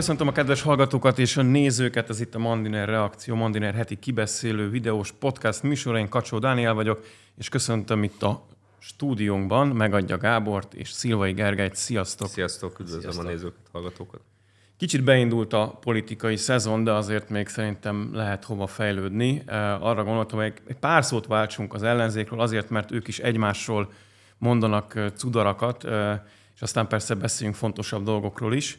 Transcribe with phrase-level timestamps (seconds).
[0.00, 4.70] Köszöntöm a kedves hallgatókat és a nézőket, ez itt a Mandiner Reakció, Mandiner heti kibeszélő
[4.70, 5.96] videós podcast műsor.
[5.96, 7.04] Én Kacsó Dániel vagyok,
[7.36, 8.46] és köszöntöm itt a
[8.78, 11.74] stúdiónkban Megadja Gábort és Szilvai Gergelyt.
[11.74, 12.28] Sziasztok!
[12.28, 13.24] Sziasztok, üdvözlöm Sziasztok.
[13.24, 14.20] a nézőket, hallgatókat!
[14.76, 19.42] Kicsit beindult a politikai szezon, de azért még szerintem lehet hova fejlődni.
[19.80, 23.92] Arra gondoltam, hogy egy pár szót váltsunk az ellenzékről, azért, mert ők is egymásról
[24.38, 25.84] mondanak cudarakat,
[26.54, 28.78] és aztán persze beszéljünk fontosabb dolgokról is.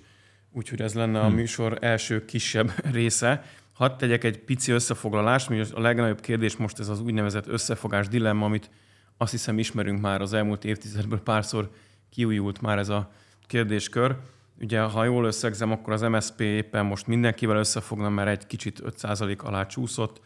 [0.53, 1.35] Úgyhogy ez lenne a hmm.
[1.35, 3.43] műsor első kisebb része.
[3.73, 8.45] Hadd tegyek egy pici összefoglalást, mert a legnagyobb kérdés most ez az úgynevezett összefogás dilemma,
[8.45, 8.69] amit
[9.17, 11.69] azt hiszem ismerünk már az elmúlt évtizedből párszor
[12.09, 13.11] kiújult már ez a
[13.47, 14.15] kérdéskör.
[14.61, 19.37] Ugye, ha jól összegzem, akkor az MSP éppen most mindenkivel összefogna, mert egy kicsit 5%
[19.37, 20.21] alá csúszott.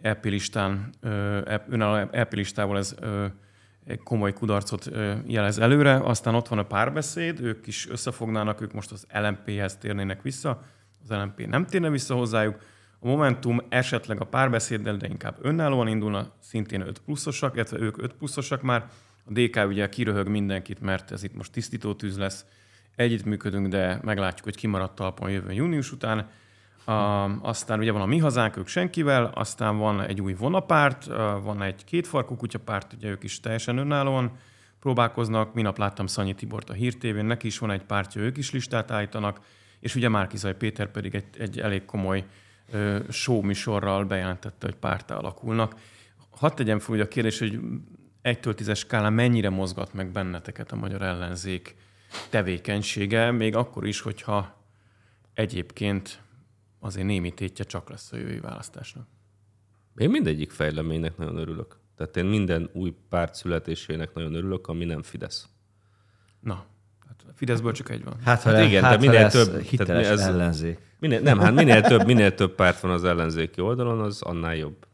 [0.00, 0.94] EP listán,
[1.68, 2.94] önálló EP listával ez
[3.96, 4.90] komoly kudarcot
[5.26, 5.94] jelez előre.
[5.94, 10.62] Aztán ott van a párbeszéd, ők is összefognának, ők most az LMP-hez térnének vissza,
[11.02, 12.58] az LMP nem térne vissza hozzájuk.
[13.00, 18.12] A Momentum esetleg a párbeszéddel, de inkább önállóan indulna, szintén 5 pluszosak, illetve ők 5
[18.12, 18.88] pluszosak már.
[19.24, 22.46] A DK ugye kiröhög mindenkit, mert ez itt most tisztító tűz lesz.
[22.96, 26.30] Együttműködünk, de meglátjuk, hogy kimaradt talpon jövő június után.
[26.88, 26.94] Uh,
[27.48, 31.04] aztán ugye van a Mi Hazánk, ők senkivel, aztán van egy új vonapárt,
[31.42, 34.38] van egy kétfarkú kutyapárt, ugye ők is teljesen önállóan
[34.80, 35.54] próbálkoznak.
[35.54, 39.40] Minap láttam Szanyi Tibort a hírtévén, neki is van egy pártja, ők is listát állítanak,
[39.80, 42.24] és ugye Márkizaj Péter pedig egy, egy elég komoly
[42.72, 45.74] uh, show műsorral bejelentette, hogy pártá alakulnak.
[46.30, 47.60] Hadd tegyem fel a kérdés, hogy
[48.22, 51.76] egytől tízes skálán mennyire mozgat meg benneteket a magyar ellenzék
[52.30, 54.56] tevékenysége, még akkor is, hogyha
[55.34, 56.26] egyébként
[56.80, 59.06] azért némi tétje csak lesz a jövő választásnak.
[59.96, 61.76] Én mindegyik fejleménynek nagyon örülök.
[61.96, 65.48] Tehát én minden új párt születésének nagyon örülök, ami nem Fidesz.
[66.40, 66.64] Na,
[67.06, 68.14] hát Fideszből csak egy van.
[68.24, 70.78] Hát, ha hát igen, hát, de minél több hiteles ez, ellenzék.
[70.98, 74.86] Minél, nem, hát minél több, minél több párt van az ellenzéki oldalon, az annál jobb.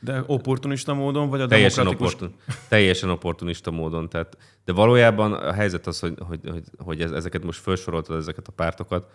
[0.00, 2.34] De opportunista módon, vagy a teljesen, opportun,
[2.68, 4.08] teljesen opportunista módon.
[4.08, 8.52] Tehát, de valójában a helyzet az, hogy, hogy, hogy, hogy ezeket most felsoroltad, ezeket a
[8.52, 9.10] pártokat,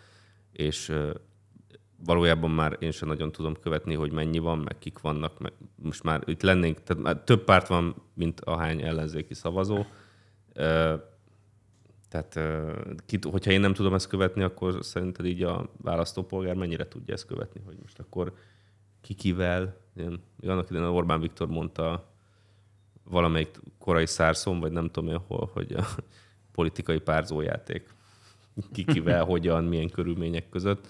[0.52, 0.94] és
[2.06, 5.40] valójában már én sem nagyon tudom követni, hogy mennyi van, meg kik vannak.
[5.40, 9.86] Meg most már itt lennénk, tehát már több párt van, mint ahány ellenzéki szavazó.
[12.10, 12.40] Tehát,
[13.32, 17.62] hogyha én nem tudom ezt követni, akkor szerinted így a választópolgár mennyire tudja ezt követni,
[17.66, 18.34] hogy most akkor
[19.02, 22.12] kikivel, ilyen, annak idején Orbán Viktor mondta
[23.04, 25.86] valamelyik korai szárszom, vagy nem tudom én hol, hogy a
[26.52, 27.94] politikai párzójáték
[28.72, 30.88] kikivel, hogyan, milyen körülmények között.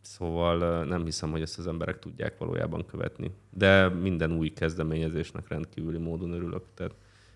[0.00, 3.30] Szóval nem hiszem, hogy ezt az emberek tudják valójában követni.
[3.50, 6.64] De minden új kezdeményezésnek rendkívüli módon örülök.
[6.74, 6.94] Tehát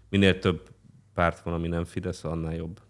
[0.09, 0.69] minél több
[1.15, 2.81] párt van, ami nem Fidesz, annál jobb.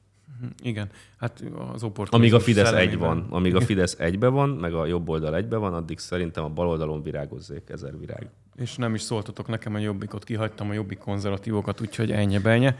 [0.41, 4.75] Mhm, igen, hát az Amíg a Fidesz egy van, amíg a Fidesz egybe van, meg
[4.75, 8.29] a jobb oldal egybe van, addig szerintem a bal oldalon virágozzék ezer virág.
[8.57, 12.77] És nem is szóltatok nekem a jobbikot, kihagytam a jobbik konzervatívokat, úgyhogy ennyi benye.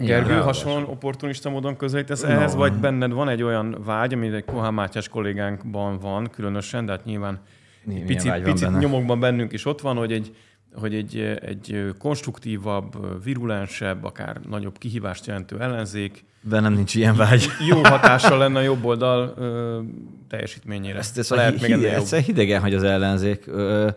[0.00, 2.28] Gergő, hasonlóan opportunista módon közelítesz no.
[2.28, 6.92] ehhez, vagy benned van egy olyan vágy, ami egy Kohán Mátyás kollégánkban van különösen, de
[6.92, 7.40] hát nyilván
[7.84, 8.78] Milyen picit, picit benne?
[8.78, 10.36] nyomokban bennünk is ott van, hogy egy,
[10.74, 16.24] hogy egy, egy konstruktívabb, virulensebb, akár nagyobb kihívást jelentő ellenzék.
[16.40, 17.46] Bennem nincs ilyen vágy.
[17.68, 19.80] Jó hatással lenne a jobb oldal ö,
[20.28, 20.98] teljesítményére.
[20.98, 23.46] Ezt, ezt Lehet még hide, ezt hidegen, hogy az ellenzék.
[23.46, 23.88] Ö,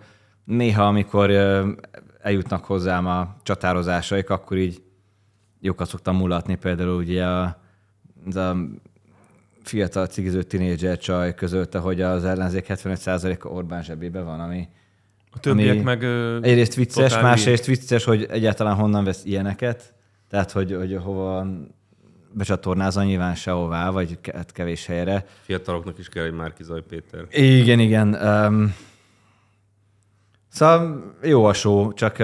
[0.43, 1.69] néha, amikor ö,
[2.21, 4.81] eljutnak hozzám a csatározásaik, akkor így
[5.59, 7.43] jókat szoktam mulatni, például ugye a,
[8.35, 8.55] a
[9.63, 14.67] fiatal cigiző tinédzser csaj közölte, hogy az ellenzék 75%-a Orbán zsebébe van, ami
[15.37, 16.03] a többiek ami meg
[16.43, 19.93] egyrészt vicces, másrészt vicces, hogy egyáltalán honnan vesz ilyeneket,
[20.29, 21.47] tehát hogy, hogy hova
[22.31, 25.25] becsatornázza nyilván sehová, vagy kevés helyre.
[25.41, 27.25] Fiataloknak is kell egy Márkizaj Péter.
[27.31, 28.13] Igen, igen.
[28.13, 28.75] Um,
[30.49, 32.17] Szóval jó a show, csak,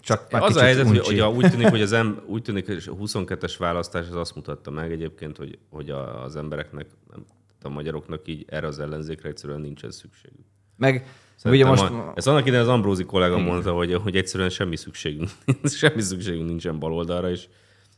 [0.00, 0.98] csak már Az a helyzet, uncsi.
[0.98, 4.34] hogy, hogy úgy tűnik, hogy az em, úgy tűnik, hogy a 22-es választás az azt
[4.34, 7.24] mutatta meg egyébként, hogy, hogy a, az embereknek, nem,
[7.62, 10.46] a magyaroknak így erre az ellenzékre egyszerűen nincsen szükségük.
[10.76, 11.06] Meg
[11.44, 11.82] ugye most...
[11.82, 13.46] A, ez annak idején az Ambrózi kollega Igen.
[13.46, 15.28] mondta, hogy, hogy egyszerűen semmi szükségünk,
[15.64, 17.48] semmi szükségünk nincsen baloldalra, és,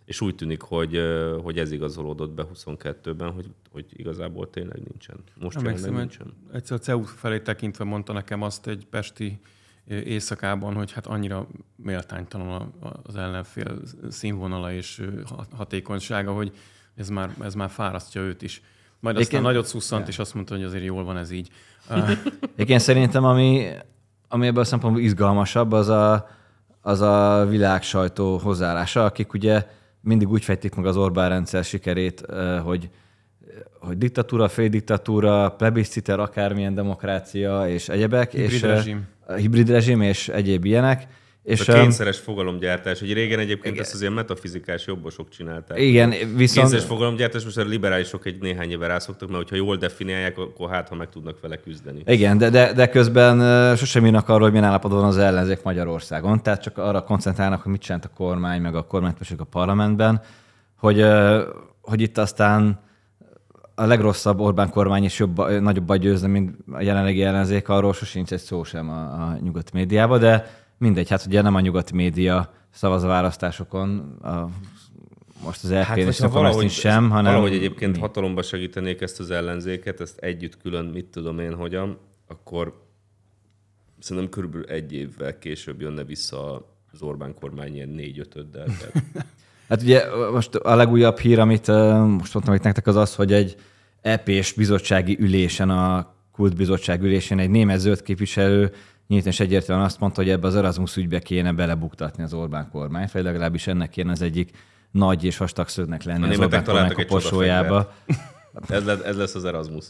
[0.04, 1.00] és úgy tűnik, hogy,
[1.42, 5.16] hogy ez igazolódott be 22-ben, hogy, hogy igazából tényleg nincsen.
[5.40, 6.34] Most Emlékszem, nincsen.
[6.52, 9.40] Egyszer a CEU felé tekintve mondta nekem azt egy pesti
[9.88, 15.02] éjszakában, hogy hát annyira méltánytalan az ellenfél színvonala és
[15.56, 16.52] hatékonysága, hogy
[16.94, 18.62] ez már, ez már fárasztja őt is.
[19.04, 19.52] Majd aztán Éken...
[19.52, 21.48] nagyot szusszant, és azt mondta, hogy azért jól van ez így.
[22.56, 23.68] Igen, szerintem ami,
[24.28, 26.28] ami ebből a szempontból izgalmasabb, az a,
[26.80, 29.66] az a világ sajtó hozzáállása, akik ugye
[30.00, 32.26] mindig úgy fejtik meg az Orbán rendszer sikerét,
[32.62, 32.90] hogy
[33.78, 38.30] hogy diktatúra, féldiktatúra, plebisciter, akármilyen demokrácia és egyebek.
[38.30, 39.06] Hibrid és, rezsim.
[39.36, 41.06] Hibrid rezsim és egyéb ilyenek.
[41.44, 43.84] És a kényszeres fogalomgyártás, hogy régen egyébként igen.
[43.84, 45.78] ezt az ilyen metafizikás jobbosok csinálták.
[45.78, 46.60] Igen, viszont...
[46.60, 50.88] Kényszeres fogalomgyártás, most a liberálisok egy néhány éve rászoktak, mert hogyha jól definiálják, akkor hát,
[50.88, 52.02] ha meg tudnak vele küzdeni.
[52.06, 56.42] Igen, de, de, de közben sosem írnak arról, hogy milyen állapotban van az ellenzék Magyarországon,
[56.42, 60.22] tehát csak arra koncentrálnak, hogy mit csinált a kormány, meg a kormánypösök a parlamentben,
[60.78, 61.06] hogy,
[61.80, 62.80] hogy itt aztán
[63.74, 68.40] a legrosszabb Orbán kormány is jobb, nagyobb győzne, mint a jelenlegi ellenzék, arról sosincs egy
[68.40, 73.02] szó sem a, a nyugodt médiában, de mindegy, hát ugye nem a nyugati média szavaz
[73.02, 74.48] a választásokon, a,
[75.44, 77.32] most az LP hát, és valahogy, sem, hanem...
[77.32, 78.00] Valahogy egyébként mi?
[78.00, 82.82] hatalomba segítenék ezt az ellenzéket, ezt együtt külön, mit tudom én, hogyan, akkor
[83.98, 88.66] szerintem körülbelül egy évvel később jönne vissza az Orbán kormány ilyen négy-ötöddel.
[89.68, 91.66] hát ugye most a legújabb hír, amit
[92.06, 93.56] most mondtam itt nektek, az az, hogy egy
[94.00, 98.72] EP-s bizottsági ülésen, a kultbizottság ülésén egy német zöld képviselő
[99.06, 103.08] nyíltan és egyértelműen azt mondta, hogy ebbe az Erasmus ügybe kéne belebuktatni az Orbán kormány,
[103.12, 104.50] vagy legalábbis ennek kéne az egyik
[104.90, 107.92] nagy és vastag szögnek lenni a az Orbán kormány koporsójába.
[108.68, 109.84] ez, lesz, ez lesz az Erasmus.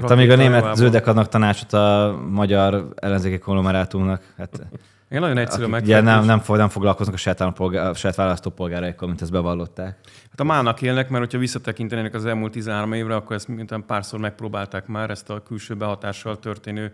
[0.00, 4.66] Hát amíg a német zöldek adnak tanácsot a magyar ellenzéki konglomerátumnak, hát
[5.10, 5.82] igen, nagyon egyszerű meg.
[5.82, 9.98] Ugye nem, nem, nem foglalkoznak a saját, a saját választópolgáraikkal, mint ezt bevallották.
[10.30, 14.20] Hát a mának élnek, mert hogyha visszatekintenének az elmúlt 13 évre, akkor ezt mint párszor
[14.20, 16.92] megpróbálták már, ezt a külső behatással történő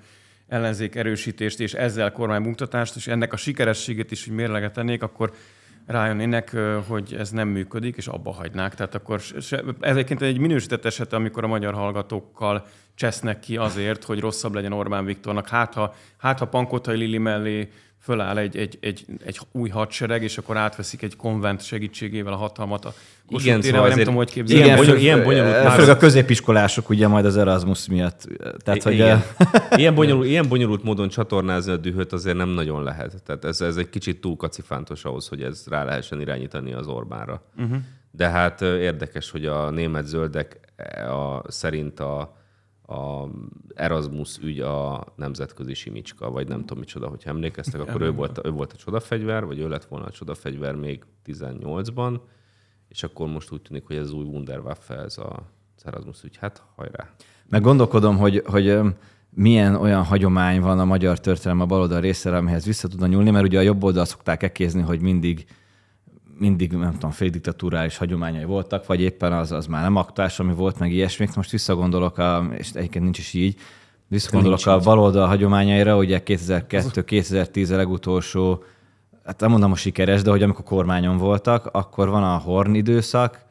[0.52, 5.32] ellenzék erősítést és ezzel kormánybuktatást, és ennek a sikerességét is, hogy mérlegetenék, akkor
[5.86, 6.56] rájönnének,
[6.86, 8.74] hogy ez nem működik, és abba hagynák.
[8.74, 14.04] Tehát akkor se, ez egyébként egy minősített eset, amikor a magyar hallgatókkal csesznek ki azért,
[14.04, 15.48] hogy rosszabb legyen Orbán Viktornak.
[15.48, 17.68] Hát ha, hát ha Pankotai Lili mellé
[18.02, 22.84] föláll egy, egy, egy, egy új hadsereg, és akkor átveszik egy konvent segítségével a hatalmat
[22.84, 22.94] a
[23.28, 24.64] igen, szóval nem tudom, hogy képzelni.
[24.64, 25.72] Igen, bonyol, ilyen bonyolult már...
[25.72, 28.28] Főleg a középiskolások ugye majd az Erasmus miatt.
[28.64, 29.22] Tehát, hogy igen.
[29.76, 33.22] ilyen, bonyolult, ilyen bonyolult módon csatornázni a dühöt azért nem nagyon lehet.
[33.22, 37.42] Tehát ez, ez egy kicsit túl kacifántos ahhoz, hogy ez rá lehessen irányítani az Orbánra.
[37.58, 37.76] Uh-huh.
[38.10, 42.36] De hát érdekes, hogy a német zöldek e, a, szerint a,
[42.92, 43.30] a
[43.74, 48.50] Erasmus ügy a nemzetközi simicska, vagy nem tudom micsoda, hogyha emlékeztek, akkor ő volt, ő
[48.50, 52.20] volt a csodafegyver, vagy ő lett volna a csodafegyver még 18-ban,
[52.88, 55.42] és akkor most úgy tűnik, hogy ez új Wunderwaffe, ez a
[55.84, 56.36] Erasmus ügy.
[56.36, 57.08] Hát hajrá!
[57.48, 58.78] Meg gondolkodom, hogy, hogy
[59.30, 63.44] milyen olyan hagyomány van a magyar történelem a baloldal részére, amihez vissza tudna nyúlni, mert
[63.44, 65.46] ugye a jobb oldal szokták ekézni, hogy mindig
[66.42, 70.78] mindig, nem tudom, féldiktatúrális hagyományai voltak, vagy éppen az, az már nem aktuális, ami volt,
[70.78, 71.34] meg ilyesmik.
[71.34, 73.56] Most visszagondolok, a, és egyébként nincs is így,
[74.08, 78.64] visszagondolok a baloldal hagyományaira, ugye 2002-2010 a legutolsó,
[79.24, 83.44] hát nem mondom a sikeres, de hogy amikor kormányon voltak, akkor van a Horn időszak,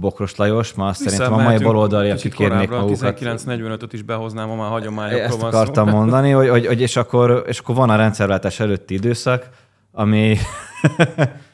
[0.00, 3.18] Bokros Lajos, ma azt szerintem a mai baloldali, akik kérnék magukat.
[3.20, 5.94] 1945-öt is behoznám, a már hagyományokról Ezt van akartam szó.
[5.94, 9.48] mondani, hogy, hogy, hogy, és, akkor, és akkor van a rendszerváltás előtti időszak,
[9.92, 10.36] ami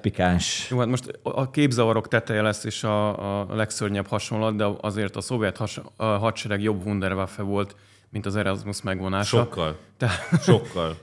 [0.00, 0.70] pikáns.
[0.70, 5.20] Jó, hát most a képzavarok teteje lesz és a, a legszörnyebb hasonlat, de azért a
[5.20, 7.76] szovjet has, a hadsereg jobb Wunderwaffe volt,
[8.10, 9.36] mint az Erasmus megvonása.
[9.36, 9.76] Sokkal.
[9.96, 10.10] Te...
[10.40, 10.96] Sokkal.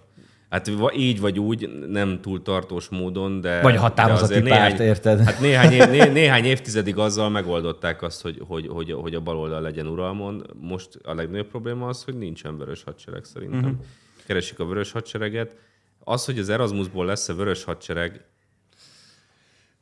[0.50, 3.62] Hát így vagy úgy, nem túl tartós módon, de...
[3.62, 5.20] Vagy határozott párt, érted?
[5.20, 9.62] Hát néhány, év, né, néhány évtizedig azzal megoldották azt, hogy, hogy, hogy, hogy a baloldal
[9.62, 10.46] legyen uralmon.
[10.62, 13.60] Most a legnagyobb probléma az, hogy nincsen vörös hadsereg szerintem.
[13.60, 13.86] Uh-huh.
[14.26, 15.56] Keresik a vörös hadsereget.
[16.04, 18.26] Az, hogy az Erasmusból lesz a vörös hadsereg,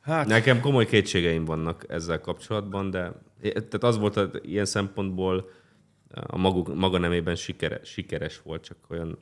[0.08, 0.26] Hát...
[0.26, 5.50] Nekem komoly kétségeim vannak ezzel kapcsolatban, de tehát az volt hogy ilyen szempontból
[6.26, 9.18] a maguk, maga nemében sikere, sikeres volt, csak olyan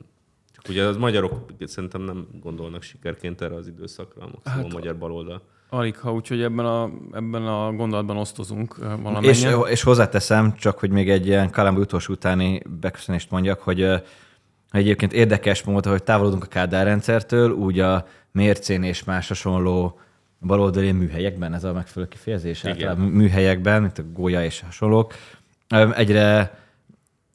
[0.51, 4.97] csak ugye az magyarok szerintem nem gondolnak sikerként erre az időszakra, maximum hát, a magyar
[4.97, 5.41] baloldal.
[5.69, 9.33] Alig, ha úgyhogy ebben a, ebben a gondolatban osztozunk valamennyien.
[9.33, 13.87] És, és hozzáteszem, csak hogy még egy ilyen Kalambú utolsó utáni beköszönést mondjak, hogy
[14.71, 19.99] egyébként érdekes módon, hogy távolodunk a Kádár rendszertől, úgy a mércén és más hasonló
[20.39, 25.13] baloldali műhelyekben, ez a megfelelő kifejezés, általában műhelyekben, mint a gólya és hasonlók,
[25.95, 26.59] egyre,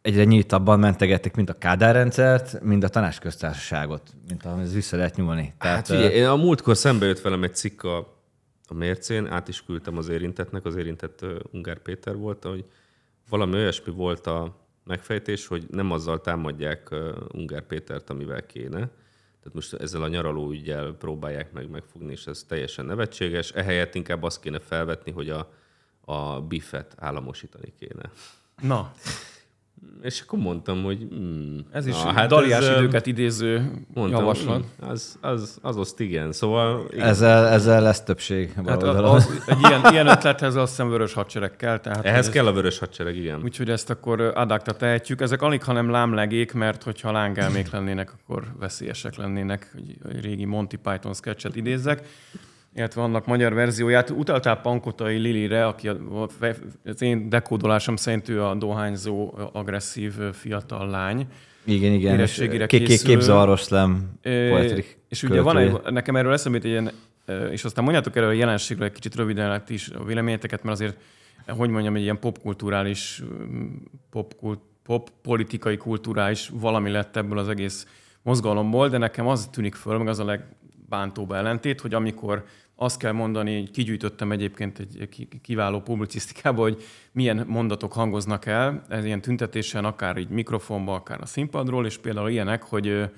[0.03, 5.55] egyre nyíltabban mentegették mind a Kádár rendszert, mind a tanácsköztársaságot, mint ahhoz vissza lehet nyúlni.
[5.59, 7.97] Tehát, hát figyelj, én a múltkor szembe jött velem egy cikk a,
[8.67, 12.65] a mércén, át is küldtem az érintetnek, az érintett Ungár Péter volt, hogy
[13.29, 16.95] valami olyasmi volt a megfejtés, hogy nem azzal támadják
[17.35, 18.91] Ungár Pétert, amivel kéne,
[19.43, 23.51] tehát most ezzel a nyaraló ügyel próbálják meg megfogni, és ez teljesen nevetséges.
[23.51, 25.53] Ehelyett inkább azt kéne felvetni, hogy a,
[26.01, 28.11] a biffet államosítani kéne.
[28.61, 28.93] Na.
[30.03, 31.09] És akkor mondtam, hogy...
[31.15, 34.59] Mm, ez is na, hát Daliás ez, időket idéző mondtam, javaslat.
[34.59, 36.33] Mm, az, az, az azt igen.
[36.33, 36.87] Szóval...
[36.91, 37.07] Igen.
[37.07, 38.53] Ezzel, ezzel lesz többség.
[38.67, 41.79] Hát az, az, egy ilyen, ilyen ötlethez azt hiszem vörös hadsereg kell.
[41.79, 43.41] Tehát Ehhez kell a vörös hadsereg, igen.
[43.43, 45.21] Úgyhogy ezt akkor adakta tehetjük.
[45.21, 51.15] Ezek alig, hanem lámlegék, mert hogyha lángelmék lennének, akkor veszélyesek lennének, hogy régi Monty Python
[51.15, 52.03] sketchet idézzek
[52.75, 54.11] illetve annak magyar verzióját.
[54.11, 55.89] Utaltál Pankotai Lilire, aki
[56.85, 61.27] az én dekódolásom szerint ő a dohányzó, agresszív fiatal lány.
[61.65, 62.15] Igen, igen.
[62.15, 64.11] Érettségire Képzavaros nem
[65.09, 66.91] És ugye van egy, nekem erről eszembe egy ilyen,
[67.51, 70.97] és aztán mondjátok erről a jelenségről egy kicsit röviden is a véleményeteket, mert azért,
[71.47, 73.23] hogy mondjam, egy ilyen popkulturális,
[74.11, 74.35] pop,
[74.83, 77.87] pop politikai kulturális valami lett ebből az egész
[78.23, 80.25] mozgalomból, de nekem az tűnik föl, meg az a
[80.93, 82.45] legbántóbb ellentét, hogy amikor
[82.77, 86.83] azt kell mondani, kigyűjtöttem egyébként egy kiváló publicisztikába, hogy
[87.13, 92.31] milyen mondatok hangoznak el, ez ilyen tüntetésen, akár így mikrofonba, akár a színpadról, és például
[92.31, 93.11] ilyenek, hogy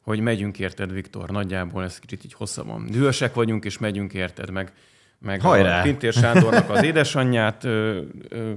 [0.00, 2.86] hogy megyünk érted, Viktor, nagyjából ez kicsit így hosszabban.
[2.90, 4.72] Dühösek vagyunk, és megyünk érted, meg,
[5.18, 5.78] meg Hajrá.
[5.78, 8.52] a Pintér Sándornak az édesanyját ö, ö,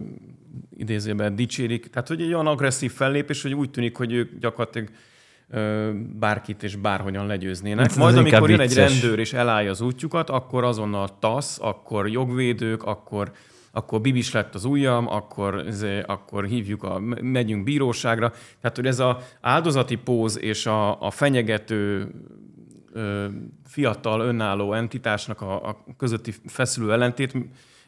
[0.78, 1.90] idézőben dicsérik.
[1.90, 4.90] Tehát, hogy egy olyan agresszív fellépés, hogy úgy tűnik, hogy ők gyakorlatilag
[6.20, 7.86] bárkit és bárhogyan legyőznének.
[7.86, 12.84] Ez Majd amikor jön egy rendőr és elállja az útjukat, akkor azonnal TASZ, akkor jogvédők,
[12.84, 13.32] akkor
[13.72, 15.64] akkor bibis lett az ujjam, akkor,
[16.06, 18.32] akkor hívjuk, a, megyünk bíróságra.
[18.62, 22.12] Tehát, hogy ez a áldozati póz és a, a fenyegető
[22.94, 23.26] ö,
[23.68, 27.34] fiatal, önálló entitásnak a, a közötti feszülő ellentét,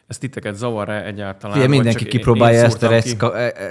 [0.08, 1.58] ez titeket zavar-e egyáltalán?
[1.58, 3.16] Fie, mindenki kipróbálja ezt a ki?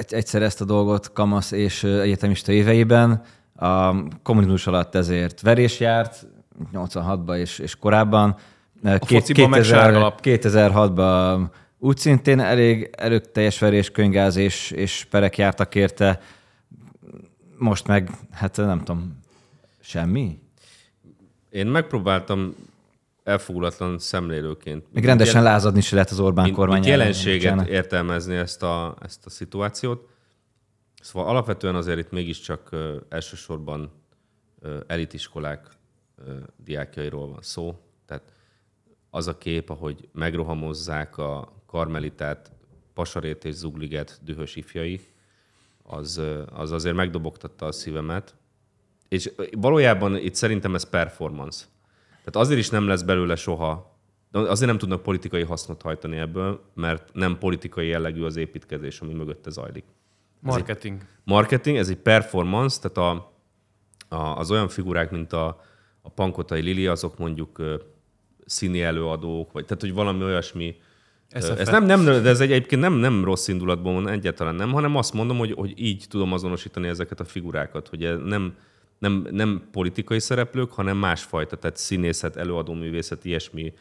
[0.09, 3.23] egyszer ezt a dolgot kamasz és egyetemista éveiben
[3.57, 6.27] a kommunizmus alatt ezért verés járt,
[6.73, 8.37] 86-ban és, és korábban.
[8.85, 11.47] A Két, 2000, 2006-ban
[11.79, 16.21] úgy szintén elég erőteljes verés, könygáz és, és perek jártak érte.
[17.59, 19.21] Most meg, hát nem tudom,
[19.81, 20.39] semmi?
[21.51, 22.55] Én megpróbáltam
[23.25, 24.85] elfogulatlan szemlélőként.
[24.93, 26.85] Még rendesen jel- lázadni se lehet az Orbán kormány.
[26.85, 30.09] jelenséget értelmezni ezt a, ezt a szituációt.
[31.03, 33.91] Szóval alapvetően azért itt mégiscsak uh, elsősorban
[34.87, 35.69] elitiskolák
[36.19, 37.79] uh, diákjairól van szó.
[38.07, 38.33] Tehát
[39.11, 42.53] az a kép, ahogy megrohamozzák a karmelitát,
[42.95, 45.00] pasarét és zugliget dühös ifjai,
[45.83, 46.21] az,
[46.53, 48.35] az azért megdobogtatta a szívemet.
[49.09, 51.65] És valójában itt szerintem ez performance.
[52.09, 53.99] Tehát azért is nem lesz belőle soha,
[54.33, 59.50] azért nem tudnak politikai hasznot hajtani ebből, mert nem politikai jellegű az építkezés, ami mögötte
[59.50, 59.85] zajlik.
[60.47, 61.00] Marketing.
[61.00, 63.33] Ez marketing, ez egy performance, tehát a,
[64.17, 65.61] a, az olyan figurák, mint a,
[66.03, 67.75] a Pankotai Lili, azok mondjuk ö,
[68.47, 70.76] színi előadók, vagy tehát, hogy valami olyasmi,
[71.31, 71.59] SFF.
[71.59, 74.97] Ez nem, nem, de ez egy, egyébként nem, nem rossz indulatból van, egyáltalán nem, hanem
[74.97, 78.57] azt mondom, hogy, hogy így tudom azonosítani ezeket a figurákat, hogy nem,
[78.99, 83.73] nem, nem politikai szereplők, hanem másfajta, tehát színészet, előadó művészet, ilyesmi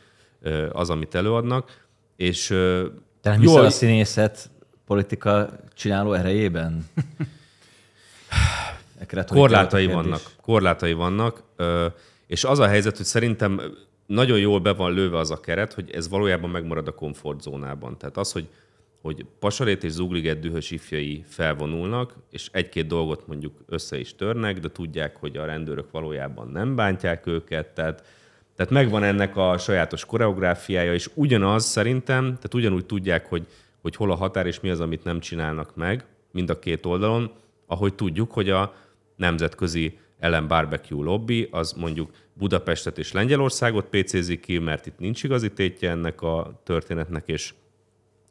[0.71, 1.87] az, amit előadnak.
[2.15, 2.47] És,
[3.21, 4.49] Te nem hiszel a színészet
[4.85, 6.85] politika csináló erejében?
[9.27, 10.21] korlátai vannak.
[10.41, 11.43] Korlátai vannak.
[12.27, 13.61] És az a helyzet, hogy szerintem
[14.05, 17.97] nagyon jól be van lőve az a keret, hogy ez valójában megmarad a komfortzónában.
[17.97, 18.47] Tehát az, hogy,
[19.01, 24.69] hogy Pasarét és Zugliget dühös ifjai felvonulnak, és egy-két dolgot mondjuk össze is törnek, de
[24.71, 28.03] tudják, hogy a rendőrök valójában nem bántják őket, tehát,
[28.55, 33.47] tehát megvan ennek a sajátos koreográfiája, és ugyanaz szerintem, tehát ugyanúgy tudják, hogy
[33.85, 37.31] hogy hol a határ és mi az, amit nem csinálnak meg, mind a két oldalon,
[37.65, 38.73] ahogy tudjuk, hogy a
[39.15, 45.53] nemzetközi ellen barbecue lobby, az mondjuk Budapestet és Lengyelországot pc ki, mert itt nincs igazi
[45.53, 47.53] tétje ennek a történetnek, és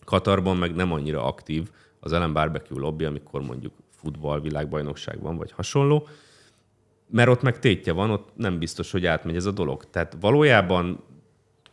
[0.04, 1.70] Katarban meg nem annyira aktív
[2.00, 6.08] az ellen barbecue lobby, amikor mondjuk futball világbajnokság van, vagy hasonló,
[7.10, 9.84] mert ott meg tétje van, ott nem biztos, hogy átmegy ez a dolog.
[9.90, 11.04] Tehát valójában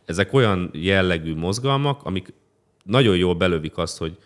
[0.04, 2.32] ezek olyan jellegű mozgalmak, amik
[2.82, 4.16] nagyon jól belövik azt, hogy,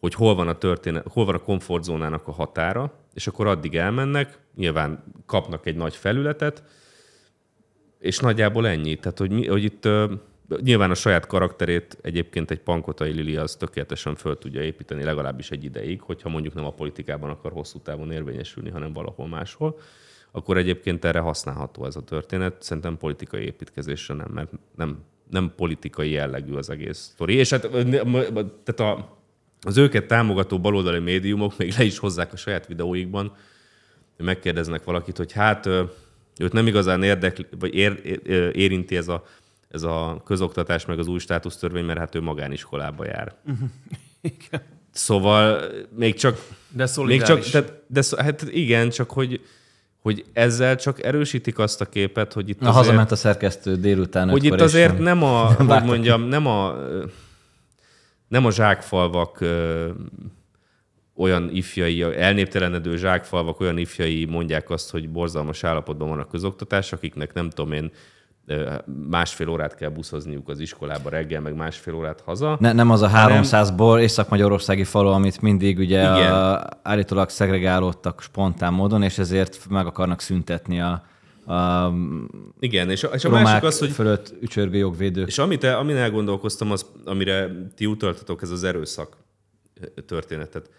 [0.00, 4.38] hogy hol van a történet, hol van a komfortzónának a határa, és akkor addig elmennek,
[4.56, 6.62] nyilván kapnak egy nagy felületet,
[7.98, 8.96] és nagyjából ennyi.
[8.96, 9.88] Tehát, hogy, mi, hogy itt
[10.60, 15.64] nyilván a saját karakterét egyébként egy pankotai Lili az tökéletesen föl tudja építeni legalábbis egy
[15.64, 19.78] ideig, hogyha mondjuk nem a politikában akar hosszú távon érvényesülni, hanem valahol máshol,
[20.30, 22.62] akkor egyébként erre használható ez a történet.
[22.62, 24.98] Szerintem politikai építkezésre nem, mert nem
[25.30, 27.34] nem politikai jellegű az egész sztori.
[27.34, 27.68] És hát
[28.64, 29.18] tehát a,
[29.60, 33.36] az őket támogató baloldali médiumok még le is hozzák a saját videóikban,
[34.16, 35.66] megkérdeznek valakit, hogy hát
[36.38, 38.20] őt nem igazán érdekli, vagy ér,
[38.54, 39.24] érinti ez a,
[39.68, 43.34] ez a közoktatás, meg az új státusztörvény, mert hát ő magániskolába jár.
[44.20, 44.62] Igen.
[44.90, 45.62] Szóval
[45.96, 46.34] még csak...
[46.36, 46.42] De
[46.76, 47.50] még csak, szolidáris.
[47.50, 49.40] de, de, hát igen, csak hogy,
[50.04, 54.30] hogy ezzel csak erősítik azt a képet, hogy itt Na, azért, hazament a szerkesztő délután
[54.30, 56.76] hogy itt azért nem a, hogy vágtak mondjam, nem a,
[58.28, 59.88] nem a zsákfalvak ö,
[61.16, 67.32] olyan ifjai, elnéptelenedő zsákfalvak olyan ifjai mondják azt, hogy borzalmas állapotban van a közoktatás, akiknek
[67.32, 67.92] nem tudom én,
[69.08, 72.56] másfél órát kell buszozniuk az iskolába reggel, meg másfél órát haza.
[72.60, 76.32] Ne, nem az a 300-ból észak-magyarországi falu, amit mindig ugye Igen.
[76.32, 81.04] a, állítólag szegregálódtak spontán módon, és ezért meg akarnak szüntetni a,
[81.52, 81.92] a
[82.58, 85.26] Igen, és a, és a másik az, hogy fölött ücsörgő jogvédők.
[85.26, 89.16] És amit, amin elgondolkoztam, az, amire ti utaltatok, ez az erőszak
[90.06, 90.70] történetet.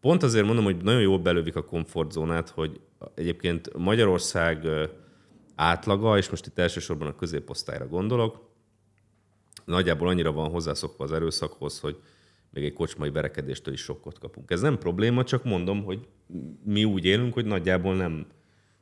[0.00, 2.80] Pont azért mondom, hogy nagyon jól belövik a komfortzónát, hogy
[3.14, 4.66] egyébként Magyarország
[5.60, 8.48] átlaga, és most itt elsősorban a középosztályra gondolok,
[9.64, 11.96] nagyjából annyira van hozzászokva az erőszakhoz, hogy
[12.50, 14.50] még egy kocsmai verekedéstől is sokkot kapunk.
[14.50, 15.98] Ez nem probléma, csak mondom, hogy
[16.64, 18.26] mi úgy élünk, hogy nagyjából nem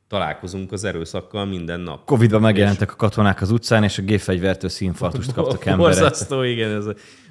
[0.08, 2.04] találkozunk az erőszakkal minden nap.
[2.04, 5.98] Covid-ban megjelentek a katonák az utcán, és a gépfegyvertől színfartust kaptak emberek.
[5.98, 6.86] Borzasztó, igen, ez,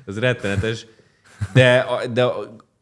[0.06, 0.86] ez rettenetes.
[1.54, 2.27] De, de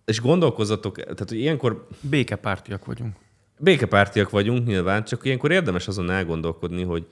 [0.06, 3.16] és gondolkozzatok, tehát hogy ilyenkor Békepártiak vagyunk.
[3.60, 7.08] Békepártiak vagyunk nyilván, csak ilyenkor érdemes azon elgondolkodni, hogy,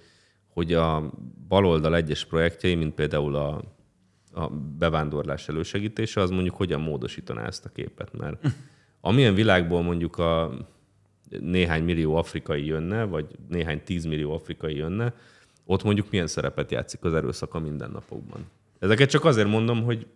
[0.48, 1.12] hogy a
[1.48, 3.62] baloldal egyes projektjei, mint például a,
[4.34, 8.18] a bevándorlás elősegítése, az mondjuk hogyan módosítaná ezt a képet.
[8.18, 8.46] Mert
[9.02, 10.52] amilyen világból mondjuk a
[11.40, 15.14] néhány millió afrikai jönne, vagy néhány tízmillió afrikai jönne,
[15.66, 18.46] ott mondjuk milyen szerepet játszik az erőszak a mindennapokban.
[18.80, 20.08] Ezeket csak azért mondom, hogy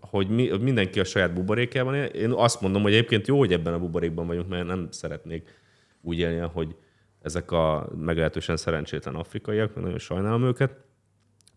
[0.00, 2.04] hogy mi, mindenki a saját buborékjában él.
[2.04, 5.60] Én azt mondom, hogy egyébként jó, hogy ebben a buborékban vagyunk, mert nem szeretnék
[6.00, 6.76] úgy élni, hogy
[7.22, 10.76] ezek a meglehetősen szerencsétlen afrikaiak, mert nagyon sajnálom őket.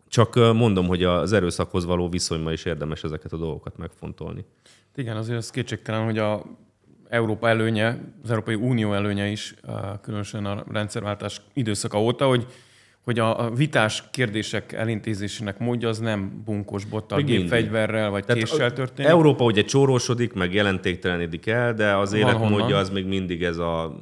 [0.08, 4.44] Csak mondom, hogy az erőszakhoz való viszonyban is érdemes ezeket a dolgokat megfontolni.
[4.94, 6.42] Igen, azért az kétségtelen, hogy a
[7.08, 9.54] Európa előnye, az Európai Unió előnye is,
[10.00, 12.46] különösen a rendszerváltás időszaka óta, hogy
[13.10, 18.72] hogy a a vitás kérdések elintézésének módja az nem bunkos bottal, gépfegyverrel vagy Tehát késsel
[18.72, 19.10] történik.
[19.10, 23.96] Európa ugye csórósodik, meg jelentéktelenedik el, de az életmódja az még mindig ez a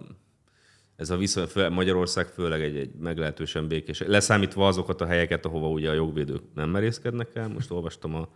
[0.96, 4.00] ez a viszony, fő, Magyarország főleg egy, egy meglehetősen békés.
[4.06, 7.48] Leszámítva azokat a helyeket, ahova ugye a jogvédők nem merészkednek el.
[7.48, 8.28] Most olvastam a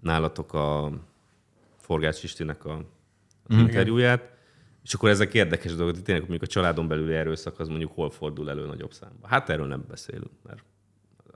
[0.00, 0.92] nálatok a
[1.78, 2.72] Forgács Istinek a,
[3.48, 4.30] a interjúját,
[4.82, 8.10] és akkor ezek érdekes dolgok, hogy tényleg mondjuk a családon belüli erőszak az mondjuk hol
[8.10, 9.30] fordul elő nagyobb számban.
[9.30, 10.62] Hát erről nem beszélünk, mert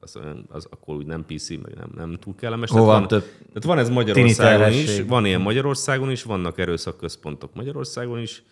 [0.01, 2.71] az, az akkor úgy nem PC, meg nem, nem túl kellemes.
[2.71, 7.55] Hol Tehát van több tehát van ez Magyarországon is, van ilyen Magyarországon is, vannak erőszakközpontok
[7.55, 8.43] Magyarországon is,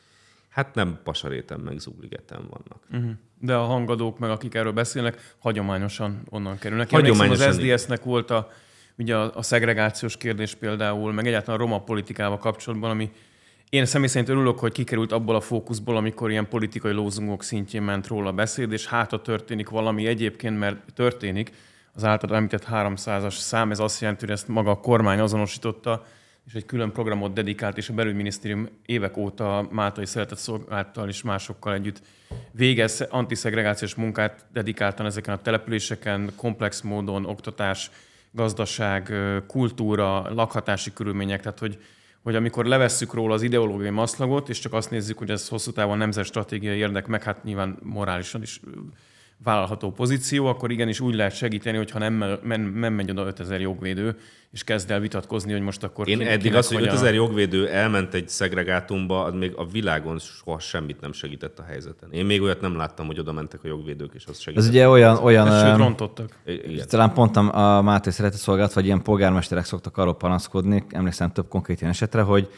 [0.48, 2.82] hát nem Pasaréten meg Zugligeten vannak.
[2.90, 3.10] Mhm.
[3.38, 6.90] De a hangadók, meg akik erről beszélnek, hagyományosan onnan kerülnek.
[6.90, 7.54] Hagyományosan az.
[7.54, 8.50] SZDSZ-nek volt a,
[8.98, 13.10] ugye a, a szegregációs kérdés például, meg egyáltalán a roma politikával kapcsolatban, ami
[13.72, 18.06] én személy szerint örülök, hogy kikerült abból a fókuszból, amikor ilyen politikai lózungok szintjén ment
[18.06, 21.52] róla a beszéd, és hát ha történik valami egyébként, mert történik,
[21.94, 26.06] az általad említett 300-as szám, ez azt jelenti, hogy ezt maga a kormány azonosította,
[26.46, 31.74] és egy külön programot dedikált, és a belügyminisztérium évek óta Máltai Szeretett Szolgálattal és másokkal
[31.74, 32.02] együtt
[32.50, 37.90] végez antiszegregációs munkát dedikáltan ezeken a településeken, komplex módon, oktatás,
[38.30, 39.12] gazdaság,
[39.46, 41.78] kultúra, lakhatási körülmények, tehát hogy,
[42.22, 45.98] hogy amikor levesszük róla az ideológiai maszlagot, és csak azt nézzük, hogy ez hosszú távon
[45.98, 48.60] nemzet stratégiai érdek, meg hát nyilván morálisan is
[49.44, 54.16] vállalható pozíció, akkor igenis úgy lehet segíteni, hogyha nem, men, nem megy oda 5000 jogvédő,
[54.50, 57.14] és kezd el vitatkozni, hogy most akkor Én ki- eddig az, hogy vagy a- 5000
[57.14, 62.12] jogvédő elment egy szegregátumba, az még a világon soha semmit nem segített a helyzeten.
[62.12, 64.64] Én még olyat nem láttam, hogy oda mentek a jogvédők, és az segített.
[64.64, 66.36] Ez ugye olyan, olyan Sőt, öm, rontottak.
[66.44, 66.86] Igen.
[66.88, 71.80] Talán pont a a Máté Szeretett vagy ilyen polgármesterek szoktak arról panaszkodni, emlékszem több konkrét
[71.80, 72.48] ilyen esetre, hogy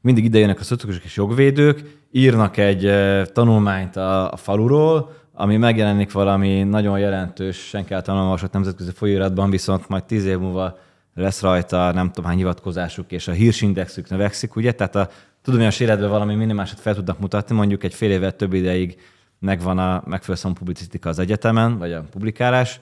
[0.00, 2.90] mindig idejönnek a szociálisok és jogvédők, írnak egy
[3.32, 9.50] tanulmányt a, a faluról, ami megjelenik valami nagyon jelentős, senki által nem olvasott nemzetközi folyóiratban,
[9.50, 10.78] viszont majd tíz év múlva
[11.14, 14.72] lesz rajta nem tudom hány hivatkozásuk, és a hírsindexük növekszik, ugye?
[14.72, 15.08] Tehát a
[15.42, 19.00] tudományos életben valami minimálisat fel tudnak mutatni, mondjuk egy fél évvel több ideig
[19.38, 22.80] megvan a megfelelő számú publicisztika az egyetemen, vagy a publikálás,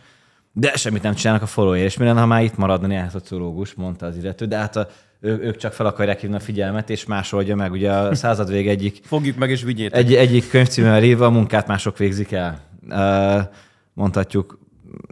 [0.52, 3.74] de semmit nem csinálnak a followér, és mi lenne, ha már itt maradna néhány szociológus,
[3.74, 4.88] mondta az illető, de hát a,
[5.20, 7.72] ő, ők csak fel akarják hívni a figyelmet, és másolja meg.
[7.72, 9.98] Ugye a század vég egyik, Fogjuk meg és vigyétek.
[9.98, 12.60] egy, egyik könyvcímmel írva a munkát mások végzik el.
[13.92, 14.58] Mondhatjuk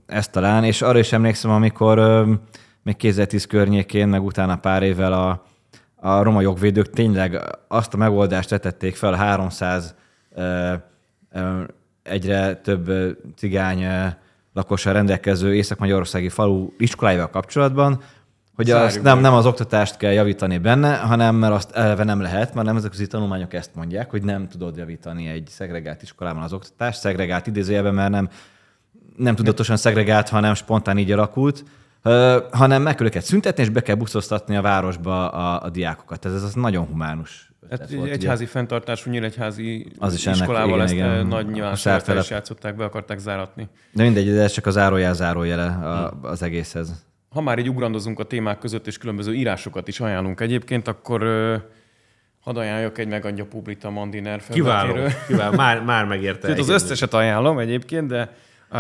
[0.07, 2.25] ezt talán, és arra is emlékszem, amikor
[2.83, 5.45] még 2010 környékén, meg utána pár évvel a,
[5.97, 9.95] a roma jogvédők tényleg azt a megoldást vetették fel 300
[10.35, 10.73] ö,
[11.33, 11.63] ö,
[12.03, 12.91] egyre több
[13.37, 13.87] cigány
[14.53, 18.03] lakossal rendelkező Észak-Magyarországi falu iskoláival kapcsolatban,
[18.55, 22.21] hogy Zárjuk azt nem, nem az oktatást kell javítani benne, hanem mert azt eleve nem
[22.21, 27.01] lehet, mert nemzetközi tanulmányok ezt mondják, hogy nem tudod javítani egy szegregált iskolában az oktatást,
[27.01, 28.29] szegregált idézőjelben, mert nem,
[29.17, 31.65] nem tudatosan szegregált, hanem spontán így alakult,
[32.51, 36.25] hanem meg kell őket szüntetni, és be kell buszoztatni a városba a, a diákokat.
[36.25, 37.53] Ez, ez az nagyon humánus.
[37.71, 38.47] Hát volt, egy ugye.
[38.47, 41.27] fenntartású nyíregyházi Az is ennek- iskolával igen, ezt igen.
[41.27, 42.23] nagy sártelep.
[42.23, 43.69] is játszották, be akarták záratni.
[43.93, 47.05] De mindegy, de ez csak a zárójel zárójele a, az egészhez.
[47.35, 51.57] Ha már így ugrandozunk a témák között, és különböző írásokat is ajánlunk egyébként, akkor ö,
[52.41, 55.27] hadd ajánljak egy megadja Publita Mandiner Kiváló, felvetéről.
[55.27, 55.57] kiváló.
[55.57, 56.41] Már, már megérte.
[56.41, 58.37] Tehát az összeset ajánlom egyébként, de
[58.71, 58.79] uh,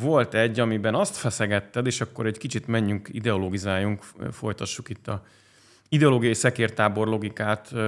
[0.00, 5.22] volt egy, amiben azt feszegetted, és akkor egy kicsit menjünk, ideologizáljunk, folytassuk itt a
[5.88, 7.80] ideológiai szekértábor logikát uh,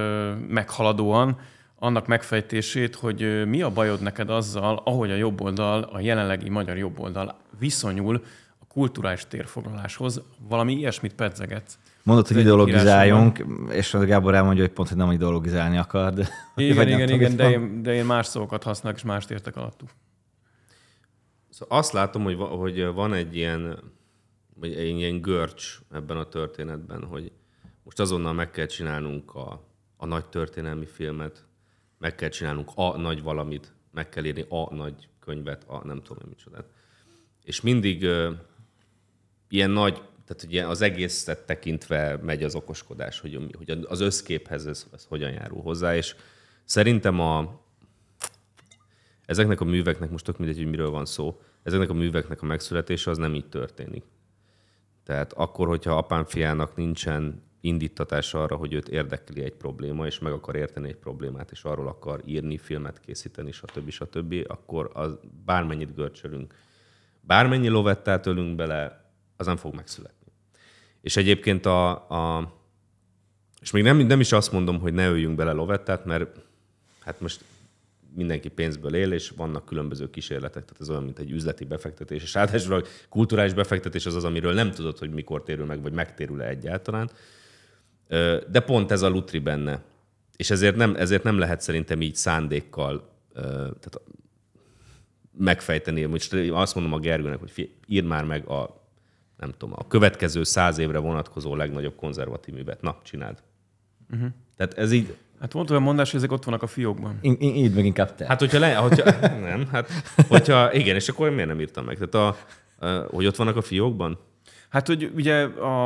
[0.47, 1.39] meghaladóan,
[1.79, 7.37] annak megfejtését, hogy mi a bajod neked azzal, ahogy a jobboldal, a jelenlegi magyar jobboldal
[7.59, 8.23] viszonyul
[8.77, 11.79] kulturális térfoglaláshoz, valami ilyesmit pedzegetsz.
[12.03, 16.13] Mondod, hogy ideologizáljunk, és az Gábor elmondja, hogy pont, hogy nem ideologizálni akar.
[16.13, 19.89] De, Igen, igen, igen, de én, de én más szavakat használok, és mást értek alattuk.
[21.49, 23.79] Szóval azt látom, hogy, hogy van egy ilyen,
[24.55, 27.31] vagy egy ilyen görcs ebben a történetben, hogy
[27.83, 31.45] most azonnal meg kell csinálnunk a, a nagy történelmi filmet,
[31.97, 36.23] meg kell csinálnunk a nagy valamit, meg kell írni a nagy könyvet, a nem tudom
[36.23, 36.65] én micsodát.
[37.43, 38.07] És mindig
[39.49, 44.85] ilyen nagy, tehát ugye az egészet tekintve megy az okoskodás, hogy, hogy az összképhez ez,
[44.93, 46.15] ez hogyan járul hozzá, és
[46.63, 47.61] szerintem a,
[49.25, 53.09] ezeknek a műveknek, most tök mindegy, hogy miről van szó, ezeknek a műveknek a megszületése
[53.09, 54.03] az nem így történik.
[55.03, 60.31] Tehát akkor, hogyha apám fiának nincsen indítatása arra, hogy őt érdekli egy probléma, és meg
[60.31, 63.89] akar érteni egy problémát, és arról akar írni, filmet készíteni, stb.
[63.89, 66.53] stb., akkor az bármennyit görcsölünk,
[67.21, 69.06] bármennyi lovettát ölünk bele,
[69.37, 70.31] az nem fog megszületni.
[71.01, 72.55] És egyébként a, a
[73.61, 76.39] és még nem, nem is azt mondom, hogy ne öljünk bele lovettát, mert
[76.99, 77.43] hát most
[78.15, 82.33] mindenki pénzből él, és vannak különböző kísérletek, tehát ez olyan, mint egy üzleti befektetés, és
[82.33, 86.47] ráadásul a kulturális befektetés az az, amiről nem tudod, hogy mikor térül meg, vagy megtérül-e
[86.47, 87.09] egyáltalán.
[88.49, 89.83] De pont ez a lutri benne.
[90.35, 93.09] És ezért nem, ezért nem lehet szerintem így szándékkal
[93.53, 94.01] tehát
[95.37, 96.05] megfejteni.
[96.05, 98.86] Most azt mondom a Gergőnek, hogy írd már meg a,
[99.37, 102.81] nem tudom, a következő száz évre vonatkozó legnagyobb konzervatív művet.
[102.81, 103.43] Na, csináld.
[104.13, 104.27] Uh-huh.
[104.55, 107.17] Tehát ez így, Hát volt olyan mondás, hogy ezek ott vannak a fiókban.
[107.21, 108.25] Í- í- Így meg inkább te.
[108.25, 109.11] Hát, hogyha le, hogyha,
[109.49, 109.89] nem, hát,
[110.27, 111.97] hogyha, igen, és akkor miért nem írtam meg?
[111.97, 112.13] Tehát,
[112.79, 114.19] a, a, hogy ott vannak a fiókban?
[114.69, 115.85] Hát, hogy ugye a,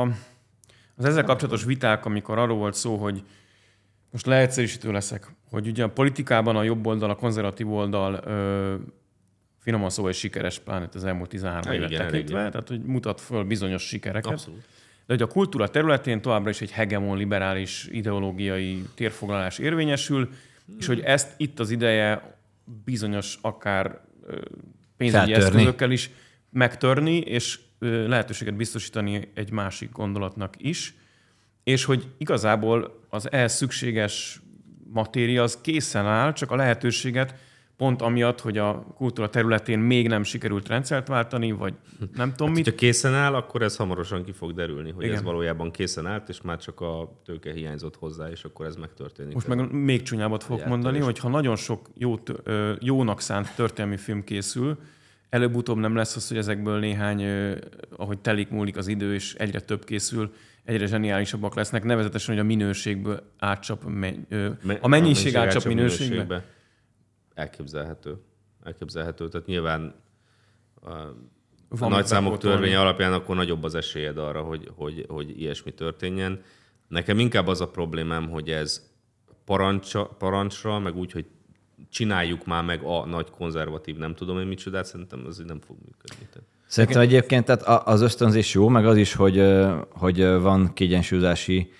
[0.96, 3.22] az ezzel kapcsolatos viták, amikor arról volt szó, hogy
[4.10, 8.74] most leegyszerűsítő leszek, hogy ugye a politikában a jobb oldal, a konzervatív oldal ö,
[9.62, 12.82] finoman szóval is sikeres, pláne az elmúlt 13 Ha, évet igen, tekintve, elég, tehát hogy
[12.82, 14.32] mutat föl bizonyos sikereket.
[14.32, 14.60] Abszolút.
[15.06, 20.28] De hogy a kultúra területén továbbra is egy hegemon liberális ideológiai térfoglalás érvényesül,
[20.78, 22.36] és hogy ezt itt az ideje
[22.84, 24.00] bizonyos akár
[24.96, 25.58] pénzügyi Feltörni.
[25.58, 26.10] eszközökkel is
[26.50, 30.94] megtörni, és lehetőséget biztosítani egy másik gondolatnak is,
[31.64, 34.40] és hogy igazából az ehhez szükséges
[34.92, 37.34] matéria az készen áll, csak a lehetőséget
[37.76, 41.74] pont amiatt, hogy a kultúra területén még nem sikerült rendszert váltani, vagy
[42.14, 45.16] nem tudom Hát, mit, hogyha készen áll, akkor ez hamarosan ki fog derülni, hogy Igen.
[45.16, 49.34] ez valójában készen állt, és már csak a tőke hiányzott hozzá, és akkor ez megtörténik.
[49.34, 52.14] Most meg még csúnyábbat fogok mondani, hogy ha nagyon sok jó,
[52.80, 54.78] jónak szánt történelmi film készül,
[55.28, 57.24] előbb-utóbb nem lesz az, hogy ezekből néhány,
[57.96, 60.32] ahogy telik múlik az idő, és egyre több készül,
[60.64, 65.64] egyre zseniálisabbak lesznek, nevezetesen, hogy a minőségből átcsap, men- ö, Me- a mennyiség átcsap átcsap
[65.64, 66.44] minőségbe.
[67.42, 68.16] Elképzelhető.
[68.64, 69.28] Elképzelhető.
[69.28, 69.94] Tehát nyilván
[70.80, 71.14] a, a
[71.68, 72.56] Van nagy mit számok bepótolni.
[72.56, 76.42] törvénye alapján akkor nagyobb az esélyed arra, hogy, hogy, hogy ilyesmi történjen.
[76.88, 78.90] Nekem inkább az a problémám, hogy ez
[79.44, 81.26] parancsa, parancsra, meg úgy, hogy
[81.90, 85.76] csináljuk már meg a nagy konzervatív, nem tudom én micsodát, szerintem az így nem fog
[85.84, 86.28] működni.
[86.66, 89.42] Szerintem egyébként tehát az ösztönzés jó, meg az is, hogy,
[89.90, 91.72] hogy van kiegyensúlyozási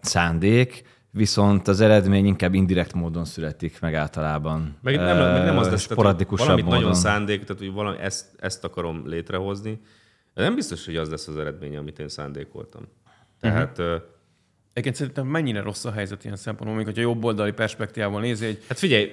[0.00, 4.76] szándék, viszont az eredmény inkább indirekt módon születik meg általában.
[4.82, 6.80] Meg nem, meg nem az lesz, tehát, hogy sporadikusabb valamit módon.
[6.80, 9.80] nagyon szándék, tehát hogy valami, ezt, ezt akarom létrehozni,
[10.34, 12.82] de nem biztos, hogy az lesz az eredménye, amit én szándékoltam.
[13.40, 14.02] Tehát uh-huh.
[14.78, 18.78] Egyébként szerintem mennyire rossz a helyzet ilyen szempontból, még hogyha jobboldali perspektívával nézi egy hát
[18.78, 19.12] figyelj,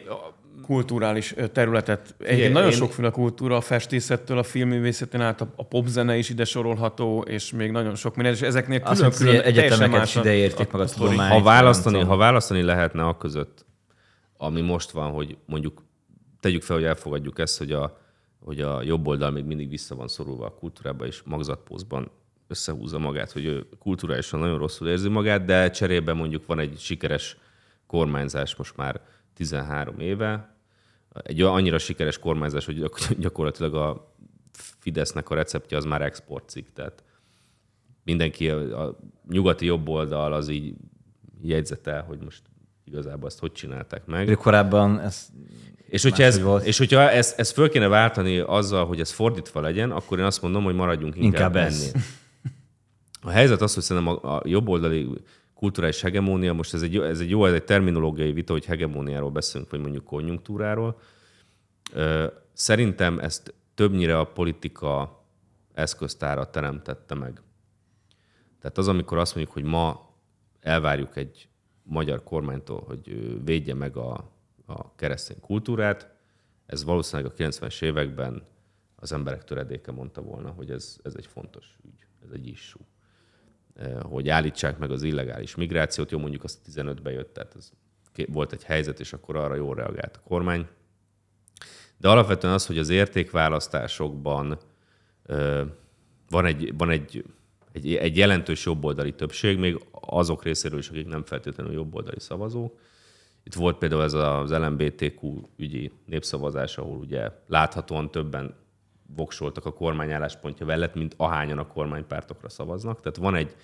[0.62, 2.16] kulturális területet.
[2.18, 6.30] Egyébként én- nagyon én- sokféle kultúra, a festészettől, a filmművészetén át, a, a popzene is
[6.30, 10.16] ide sorolható, és még nagyon sok minden, és ezeknél Azt külön-külön hogy teljesen egyetemeket is
[10.16, 11.10] ide érték meg a sztori.
[11.10, 11.32] tudomány.
[11.32, 13.66] ha választani, ha választani lehetne a között,
[14.38, 15.84] ami most van, hogy mondjuk
[16.40, 17.98] tegyük fel, hogy elfogadjuk ezt, hogy a,
[18.40, 22.12] hogy a jobb oldal még mindig vissza van szorulva a kultúrába, és magzatpózban
[22.48, 27.38] összehúzza magát, hogy ő kulturálisan nagyon rosszul érzi magát, de cserébe mondjuk van egy sikeres
[27.88, 29.02] kormányzás most már
[29.36, 30.56] 13 éve,
[31.24, 34.14] egy annyira sikeres kormányzás, hogy gyakorlatilag a
[34.80, 37.04] Fidesznek a receptje az már exportcikk, tehát
[38.04, 40.76] mindenki, a, nyugati jobb oldal az így
[41.42, 42.42] jegyzetel, hogy most
[42.84, 44.28] igazából ezt hogy csinálták meg.
[44.28, 45.30] De korábban ez
[45.90, 46.66] és hogyha, ez, volt.
[46.66, 50.42] és hogyha ezt, ezt föl kéne váltani azzal, hogy ez fordítva legyen, akkor én azt
[50.42, 51.92] mondom, hogy maradjunk inkább, inkább ennél.
[53.22, 55.10] A helyzet az, hogy szerintem a, a jobboldali
[55.56, 59.72] kulturális hegemónia, most ez egy, ez egy jó, ez egy terminológiai vita, hogy hegemóniáról beszélünk,
[59.72, 61.00] vagy mondjuk konjunktúráról.
[62.54, 65.24] Szerintem ezt többnyire a politika
[65.74, 67.42] eszköztára teremtette meg.
[68.60, 70.14] Tehát az, amikor azt mondjuk, hogy ma
[70.60, 71.50] elvárjuk egy
[71.84, 74.32] magyar kormánytól, hogy védje meg a,
[74.66, 76.16] a keresztény kultúrát,
[76.66, 78.44] ez valószínűleg a 90-es években
[78.96, 82.80] az emberek töredéke mondta volna, hogy ez, ez egy fontos ügy, ez egy issú.
[84.02, 87.72] Hogy állítsák meg az illegális migrációt, jó mondjuk azt 15-be jött, tehát ez
[88.28, 90.68] volt egy helyzet, és akkor arra jól reagált a kormány.
[91.98, 94.60] De alapvetően az, hogy az értékválasztásokban
[96.30, 97.26] van egy, van egy,
[97.72, 102.80] egy, egy jelentős jobboldali többség, még azok részéről is, akik nem feltétlenül jobboldali szavazók.
[103.44, 108.56] Itt volt például ez az LMBTQ ügyi népszavazás, ahol ugye láthatóan többen
[109.16, 113.00] voksoltak a kormány álláspontja mellett, mint ahányan a kormánypártokra szavaznak.
[113.02, 113.56] Tehát van egy,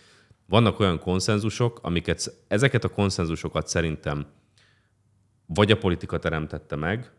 [0.45, 4.25] vannak olyan konszenzusok, amiket ezeket a konszenzusokat szerintem
[5.45, 7.11] vagy a politika teremtette meg,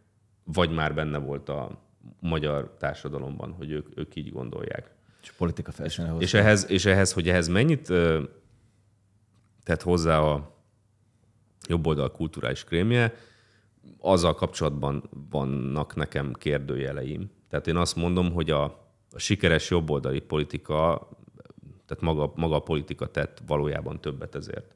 [0.44, 4.90] vagy már benne volt a magyar társadalomban, hogy ők, ők így gondolják.
[5.22, 7.92] És a politika felsőne és ehhez, és ehhez, hogy ehhez mennyit
[9.62, 10.56] tett hozzá a
[11.68, 13.14] jobb oldal kulturális krémje,
[13.98, 17.30] azzal kapcsolatban vannak nekem kérdőjeleim.
[17.52, 18.64] Tehát én azt mondom, hogy a,
[19.10, 21.08] a sikeres jobboldali politika,
[21.86, 24.74] tehát maga, maga a politika tett valójában többet ezért,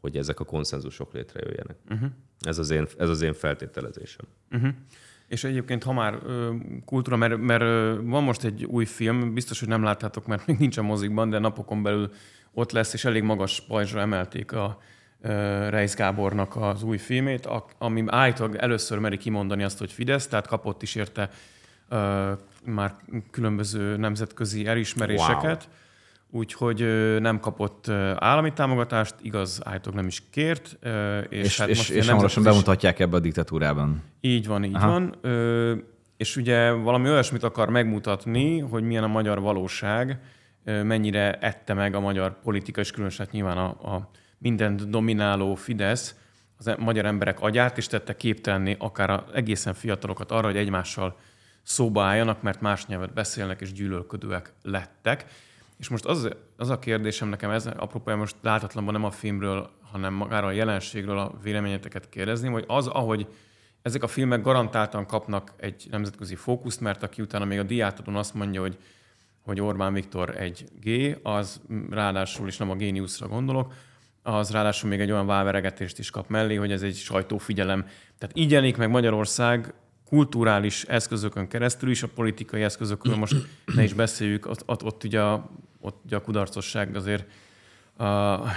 [0.00, 1.76] hogy ezek a konszenzusok létrejöjjenek.
[1.90, 2.08] Uh-huh.
[2.40, 4.26] Ez, az én, ez az én feltételezésem.
[4.50, 4.70] Uh-huh.
[5.26, 6.18] És egyébként, ha már
[6.84, 7.62] kultúra, mert, mert
[8.02, 11.38] van most egy új film, biztos, hogy nem láttátok, mert még nincs a mozikban, de
[11.38, 12.10] napokon belül
[12.52, 14.78] ott lesz, és elég magas pajzsra emelték a
[15.68, 20.82] Reis Gábornak az új filmét, ami állítólag először meri kimondani azt, hogy Fidesz, tehát kapott
[20.82, 21.30] is érte
[22.64, 22.94] már
[23.30, 25.64] különböző nemzetközi elismeréseket.
[25.64, 25.82] Wow
[26.34, 26.80] úgyhogy
[27.20, 30.78] nem kapott állami támogatást, igaz, állítólag nem is kért.
[31.28, 32.48] És, és, hát és, és hamarosan is...
[32.48, 34.02] bemutatják ebbe a diktatúrában.
[34.20, 34.88] Így van, így Aha.
[34.88, 35.14] van.
[36.16, 40.20] És ugye valami olyasmit akar megmutatni, hogy milyen a magyar valóság,
[40.64, 46.14] mennyire ette meg a magyar politika, és különösen hát nyilván a, a mindent domináló Fidesz
[46.58, 51.16] az e- magyar emberek agyát, és tette képtelenni akár a egészen fiatalokat arra, hogy egymással
[51.64, 55.24] szóba álljanak, mert más nyelvet beszélnek, és gyűlölködőek lettek.
[55.78, 60.12] És most az, az a kérdésem nekem, ez apropóján most láthatatlanban nem a filmről, hanem
[60.12, 63.26] magáról a jelenségről a véleményeteket kérdezni, hogy az, ahogy
[63.82, 68.34] ezek a filmek garantáltan kapnak egy nemzetközi fókuszt, mert aki utána még a diátodon azt
[68.34, 68.78] mondja, hogy,
[69.42, 73.72] hogy Orbán Viktor egy G, az ráadásul, is nem a géniuszra gondolok,
[74.22, 77.86] az ráadásul még egy olyan válveregetést is kap mellé, hogy ez egy sajtófigyelem.
[78.18, 79.74] Tehát így jelenik meg Magyarország
[80.08, 83.36] kulturális eszközökön keresztül is, a politikai eszközökről most
[83.74, 87.24] ne is beszéljük, ott, ott, ott ugye a, ott ugye a kudarcosság azért
[87.96, 88.04] a,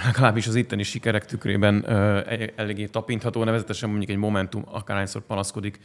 [0.04, 5.80] legalábbis az itteni sikerek tükrében uh, eléggé tapintható, nevezetesen mondjuk egy Momentum akárhányszor panaszkodik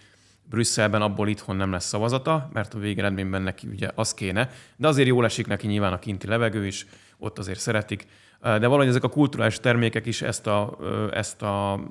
[0.49, 5.08] Brüsszelben, abból itthon nem lesz szavazata, mert a végeredményben neki ugye az kéne, de azért
[5.08, 6.86] jól esik neki nyilván a kinti levegő is,
[7.17, 8.08] ott azért szeretik.
[8.41, 10.78] De valahogy ezek a kulturális termékek is ezt a,
[11.12, 11.84] ezt a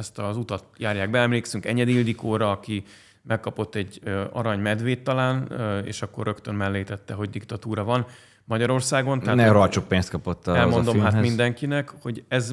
[0.00, 1.18] ezt az utat járják be.
[1.18, 2.84] Emlékszünk Enyed Ildikóra, aki
[3.22, 4.00] megkapott egy
[4.32, 5.52] arany medvét talán,
[5.84, 8.06] és akkor rögtön mellé tette, hogy diktatúra van
[8.44, 9.20] Magyarországon.
[9.20, 12.52] Tehát ne csak pénzt kapott az Elmondom a hát mindenkinek, hogy ez,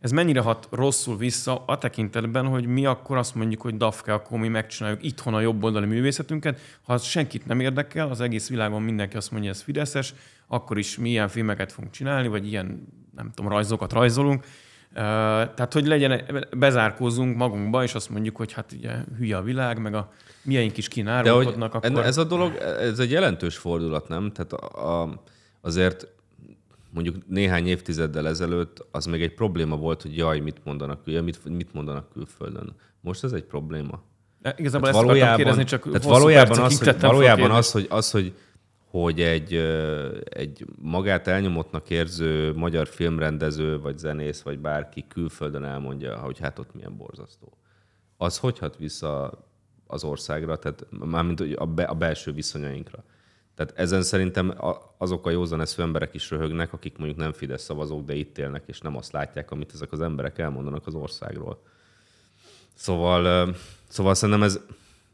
[0.00, 4.38] ez mennyire hat rosszul vissza a tekintetben, hogy mi akkor azt mondjuk, hogy Dafke, akkor
[4.38, 6.60] mi megcsináljuk itthon a oldali művészetünket.
[6.82, 10.14] Ha az senkit nem érdekel, az egész világon mindenki azt mondja, hogy ez fideszes,
[10.46, 14.44] akkor is mi ilyen filmeket fogunk csinálni, vagy ilyen, nem tudom, rajzokat rajzolunk,
[14.94, 16.22] tehát, hogy legyen,
[16.56, 20.88] bezárkózzunk magunkba, és azt mondjuk, hogy hát ugye hülye a világ, meg a mieink is
[20.88, 21.74] kínálkodnak.
[21.74, 22.04] Akkor...
[22.04, 24.32] Ez a dolog, ez egy jelentős fordulat, nem?
[24.32, 25.22] Tehát a, a,
[25.60, 26.06] azért
[26.90, 31.44] mondjuk néhány évtizeddel ezelőtt az még egy probléma volt, hogy jaj, mit mondanak, jaj, mit,
[31.44, 32.74] mit mondanak külföldön.
[33.00, 34.02] Most ez egy probléma.
[34.42, 38.10] E, igazából tehát ezt valójában, kérdezni, csak tehát valójában, az, hogy, valójában az, hogy, az,
[38.10, 38.34] hogy
[39.00, 39.54] hogy egy,
[40.24, 46.74] egy magát elnyomottnak érző magyar filmrendező, vagy zenész, vagy bárki külföldön elmondja, hogy hát ott
[46.74, 47.56] milyen borzasztó.
[48.16, 49.32] Az hogy hat vissza
[49.86, 53.04] az országra, tehát mármint a, be, a belső viszonyainkra.
[53.54, 54.54] Tehát ezen szerintem
[54.98, 58.80] azok a józaneszű emberek is röhögnek, akik mondjuk nem Fidesz szavazók, de itt élnek, és
[58.80, 61.62] nem azt látják, amit ezek az emberek elmondanak az országról.
[62.74, 63.54] Szóval,
[63.88, 64.60] szóval szerintem ez,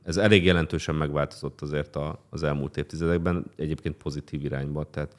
[0.03, 1.99] ez elég jelentősen megváltozott azért
[2.31, 4.91] az elmúlt évtizedekben, egyébként pozitív irányba.
[4.91, 5.17] Tehát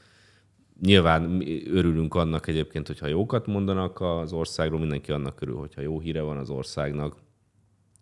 [0.81, 5.99] nyilván mi örülünk annak egyébként, hogyha jókat mondanak az országról, mindenki annak örül, hogyha jó
[5.99, 7.15] híre van az országnak.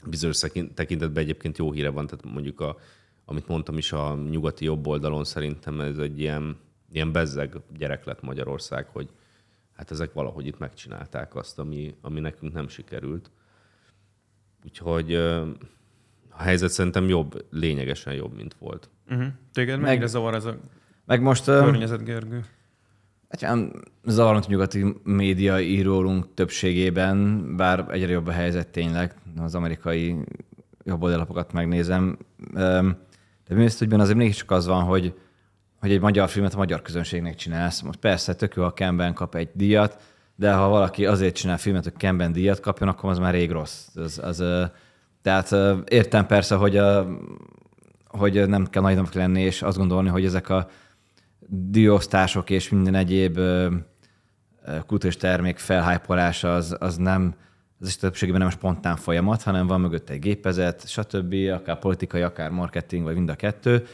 [0.10, 0.40] Bizonyos
[0.74, 2.78] tekintetben egyébként jó híre van, tehát mondjuk a,
[3.26, 6.58] amit mondtam is a nyugati jobb oldalon, szerintem ez egy ilyen,
[6.92, 9.10] ilyen bezzeg gyerek lett Magyarország, hogy
[9.76, 13.32] hát ezek valahogy itt megcsinálták azt, ami, ami nekünk nem sikerült.
[14.66, 15.20] Úgyhogy
[16.40, 18.90] a helyzet szerintem jobb, lényegesen jobb, mint volt.
[19.10, 19.28] Uh-huh.
[19.54, 20.58] Téged mennyire meg, zavar ez a
[21.06, 22.44] meg most, környezet, Gergő?
[23.30, 23.58] Hát
[24.06, 30.16] zavarunk nyugati média írólunk többségében, bár egyre jobb a helyzet tényleg, az amerikai
[30.84, 32.18] jobb oldalapokat megnézem.
[32.54, 35.14] De művésztügyben azért mégiscsak az van, hogy,
[35.80, 37.82] hogy egy magyar filmet a magyar közönségnek csinálsz.
[37.82, 40.02] Most persze tök jó, ha Kemben kap egy díjat,
[40.36, 43.96] de ha valaki azért csinál filmet, hogy Kemben díjat kapjon, akkor az már rég rossz.
[43.96, 44.44] Az, az,
[45.30, 47.08] tehát értem persze, hogy, a,
[48.08, 50.68] hogy nem kell nagynak lenni, és azt gondolni, hogy ezek a
[51.48, 53.40] díjosztások és minden egyéb
[54.88, 57.36] kultúrás termék felhájpolása az, az nem,
[57.80, 62.50] az is többségében nem spontán folyamat, hanem van mögött egy gépezet, stb., akár politikai, akár
[62.50, 63.88] marketing, vagy mind a kettő.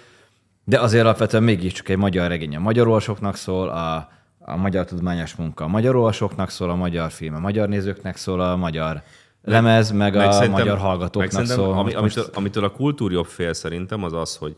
[0.64, 5.36] De azért alapvetően mégiscsak egy magyar regény a magyar olvasóknak szól, a, a magyar tudományos
[5.36, 9.02] munka a magyar olvasóknak szól, a magyar film a magyar nézőknek szól, a magyar
[9.46, 11.78] lemez, meg, meg a magyar hallgatóknak szól.
[11.78, 14.56] Ami, amitől, amitől a kultúrjobb fél szerintem az az, hogy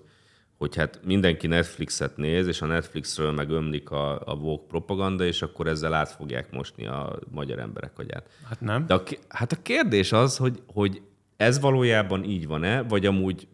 [0.58, 5.42] hogy hát mindenki Netflixet néz, és a Netflixről meg ömlik a, a Vogue propaganda, és
[5.42, 8.30] akkor ezzel át fogják mosni a magyar emberek agyát.
[8.50, 8.86] Hát nem.
[8.88, 11.02] De a, hát a kérdés az, hogy, hogy
[11.38, 13.48] ez valójában így van-e, vagy amúgy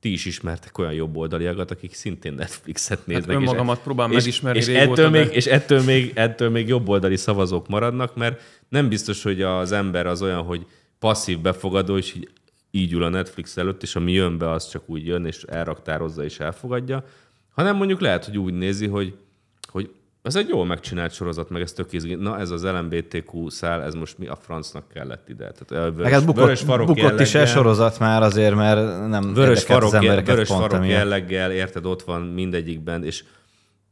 [0.00, 3.26] ti is ismertek olyan jobboldaliakat, akik szintén Netflixet néznek.
[3.26, 7.16] Hát önmagamat és, próbálom megismerni és, és ettől, még, és ettől még, ettől még jobboldali
[7.16, 10.66] szavazók maradnak, mert nem biztos, hogy az ember az olyan, hogy
[10.98, 12.28] passzív befogadó, és így
[12.70, 16.24] így ül a Netflix előtt, és ami jön be, az csak úgy jön, és elraktározza
[16.24, 17.04] és elfogadja,
[17.54, 19.14] hanem mondjuk lehet, hogy úgy nézi, hogy,
[19.66, 19.90] hogy
[20.28, 22.14] ez egy jól megcsinált sorozat, meg ez tök izgi.
[22.14, 25.52] Na ez az LMBTQ szál, ez most mi a francnak kellett ide?
[25.52, 29.34] Tehát vörös, hát bukott, vörös farok bukott jelleggel, is el sorozat már azért, mert nem
[29.34, 33.24] vörös farok, az embereket vörös pont, farok jelleggel, érted, ott van mindegyikben, és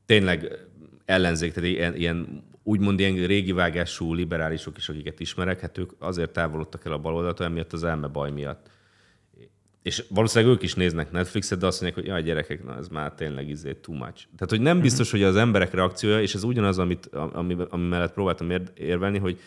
[0.06, 0.66] tényleg
[1.04, 6.30] ellenzék, tehát ilyen, ilyen úgymond ilyen régi vágású liberálisok is, akiket ismerek, hát ők azért
[6.30, 8.70] távolodtak el a baloldaltól, emiatt az elme baj miatt.
[9.86, 13.12] És valószínűleg ők is néznek Netflixet, de azt mondják, hogy jaj, gyerekek, na ez már
[13.14, 14.14] tényleg izé too much.
[14.36, 18.12] Tehát, hogy nem biztos, hogy az emberek reakciója, és ez ugyanaz, amit, ami, ami mellett
[18.12, 19.40] próbáltam érvelni, hogy,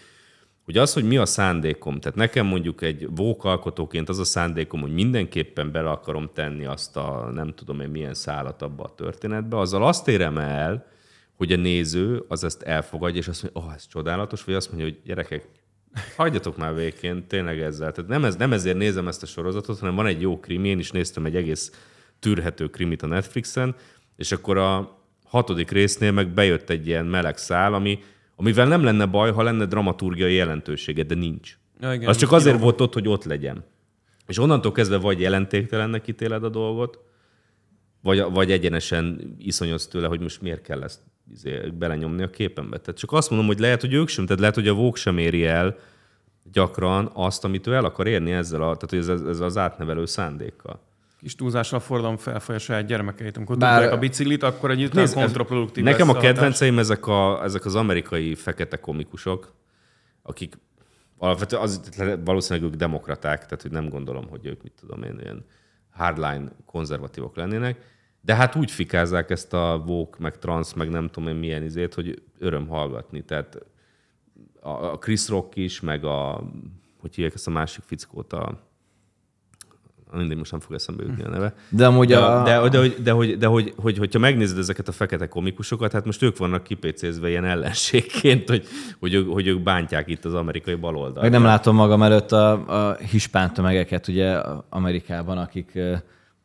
[0.64, 2.00] hogy az, hogy mi a szándékom.
[2.00, 7.30] Tehát nekem mondjuk egy vókalkotóként az a szándékom, hogy mindenképpen bele akarom tenni azt a
[7.34, 10.86] nem tudom én milyen szállat abba a történetbe, azzal azt érem el,
[11.36, 14.86] hogy a néző az ezt elfogadja, és azt mondja, oh, ez csodálatos, vagy azt mondja,
[14.86, 15.48] hogy gyerekek,
[16.16, 17.92] hagyjatok már végén, tényleg ezzel.
[17.92, 20.80] Tehát nem, ez, nem ezért nézem ezt a sorozatot, hanem van egy jó krimi, én
[20.80, 21.72] is néztem egy egész
[22.20, 23.76] tűrhető krimit a Netflixen,
[24.16, 28.00] és akkor a hatodik résznél meg bejött egy ilyen meleg szál, ami,
[28.36, 31.58] amivel nem lenne baj, ha lenne dramaturgiai jelentősége, de nincs.
[31.80, 32.62] Ja, igen, az csak azért jó.
[32.62, 33.64] volt ott, hogy ott legyen.
[34.28, 37.00] És onnantól kezdve vagy jelentéktelennek ítéled a dolgot,
[38.02, 41.00] vagy, vagy egyenesen iszonyodsz tőle, hogy most miért kell ezt
[41.32, 42.78] izé, belenyomni a képembe.
[42.78, 45.18] Tehát csak azt mondom, hogy lehet, hogy ők sem, tehát lehet, hogy a Vogue sem
[45.18, 45.78] éri el
[46.52, 50.88] gyakran azt, amit ő el akar érni ezzel, a, tehát ez, ez az átnevelő szándékkal.
[51.20, 53.38] Kis túlzással fordulom felfaj a saját gyermekeit.
[53.38, 53.74] Amikor Bár...
[53.74, 58.36] tudják a biciklit, akkor egy után kontraproduktív Nekem a kedvenceim ezek, a, ezek az amerikai
[58.36, 59.54] fekete komikusok,
[60.22, 60.58] akik
[61.18, 61.92] alapvetően az,
[62.26, 65.46] valószínűleg ők demokraták, tehát hogy nem gondolom, hogy ők, mit tudom én, ilyen
[66.00, 71.30] hardline konzervatívok lennének, de hát úgy fikázzák ezt a vók, meg trans, meg nem tudom
[71.30, 73.24] én milyen izét, hogy öröm hallgatni.
[73.24, 73.58] Tehát
[74.62, 76.44] a Chris Rock is, meg a,
[77.00, 78.69] hogy hívják ezt a másik fickót, a
[80.18, 81.54] mindig most nem fog eszembe jutni a neve.
[81.70, 82.44] De amúgy de, a...
[82.44, 85.92] De, de, de, hogy, de, hogy, de hogy, hogy, hogyha megnézed ezeket a fekete komikusokat,
[85.92, 88.68] hát most ők vannak kipécézve ilyen ellenségként, hogy,
[89.00, 91.22] hogy, ők, hogy ők bántják itt az amerikai baloldalt.
[91.22, 92.52] Meg nem látom magam előtt a,
[92.90, 94.38] a hispán tömegeket ugye
[94.70, 95.80] Amerikában, akik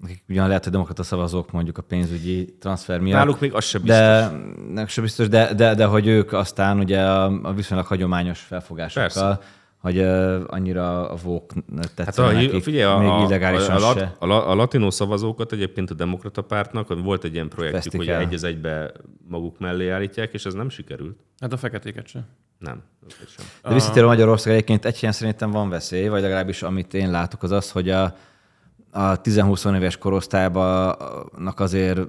[0.03, 3.19] akik ugyan lehet, hogy demokrata szavazók mondjuk a pénzügyi transfer miatt.
[3.19, 4.01] Náluk még az sem biztos.
[4.01, 4.31] De,
[4.73, 9.03] nem sem biztos, de, de, de hogy ők aztán ugye a, a viszonylag hagyományos felfogásokkal,
[9.03, 9.41] Persze.
[9.85, 11.53] Hogy uh, annyira a vók
[11.95, 15.53] tetszenek hát a, nekik, figyelj, a, még illegálisan a, a, a, a, a latinó szavazókat
[15.53, 18.93] egyébként a demokrata pártnak volt egy ilyen projektjük, hogy egy az egybe
[19.29, 21.19] maguk mellé állítják, és ez nem sikerült.
[21.39, 22.23] Hát a feketéket sem.
[22.59, 22.83] Nem,
[23.37, 23.47] sem.
[23.63, 27.71] De visszatérő Magyarország egyébként egy szerintem van veszély, vagy legalábbis amit én látok az az,
[27.71, 28.03] hogy a,
[28.91, 30.97] a 10-20 éves korosztályban
[31.57, 32.01] azért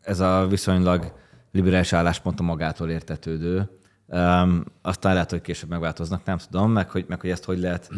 [0.00, 1.12] ez a viszonylag
[1.52, 3.68] liberális álláspont a magától értetődő.
[4.06, 7.90] Um, aztán lehet, hogy később megváltoznak, nem tudom, meg hogy, meg hogy ezt hogy lehet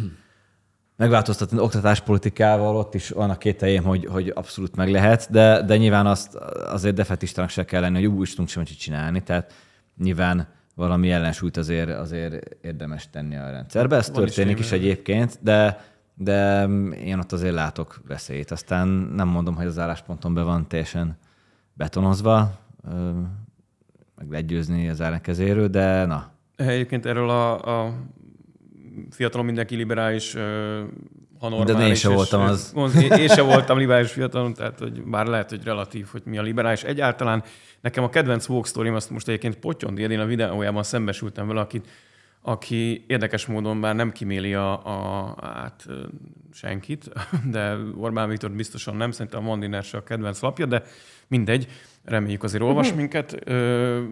[0.97, 6.07] megváltoztatni oktatáspolitikával, ott is vannak két helyém, hogy, hogy abszolút meg lehet, de, de nyilván
[6.07, 6.35] azt
[6.67, 9.53] azért defetistának se kell lenni, hogy úgy tudunk semmit csinálni, tehát
[9.97, 13.97] nyilván valami ellensúlyt azért, azért érdemes tenni a rendszerbe.
[13.97, 15.85] Ez Van történik is, is egyébként, de,
[16.15, 16.65] de
[17.05, 18.51] én ott azért látok veszélyt.
[18.51, 21.19] Aztán nem mondom, hogy az állásponton be van teljesen
[21.73, 22.59] betonozva,
[24.17, 26.33] meg legyőzni az ellenkezéről, de na.
[26.57, 27.95] Egyébként erről a, a
[29.11, 30.35] fiatalon mindenki liberális,
[31.39, 31.75] ha normális.
[31.75, 32.73] De én sem voltam az.
[33.03, 36.43] Én, én sem voltam liberális fiatalon, tehát hogy bár lehet, hogy relatív, hogy mi a
[36.43, 36.83] liberális.
[36.83, 37.43] Egyáltalán
[37.81, 41.89] nekem a kedvenc walk story azt most egyébként Potyondi én a videójában szembesültem vele, akit,
[42.43, 45.87] aki érdekes módon már nem kiméli a, a hát,
[46.53, 47.11] senkit,
[47.53, 50.83] de Orbán Viktor biztosan nem, szerintem a Mandiner a kedvenc lapja, de
[51.29, 51.69] mindegy,
[52.07, 53.01] reméljük azért olvas uh-huh.
[53.01, 53.37] minket.
[53.45, 54.03] Ö,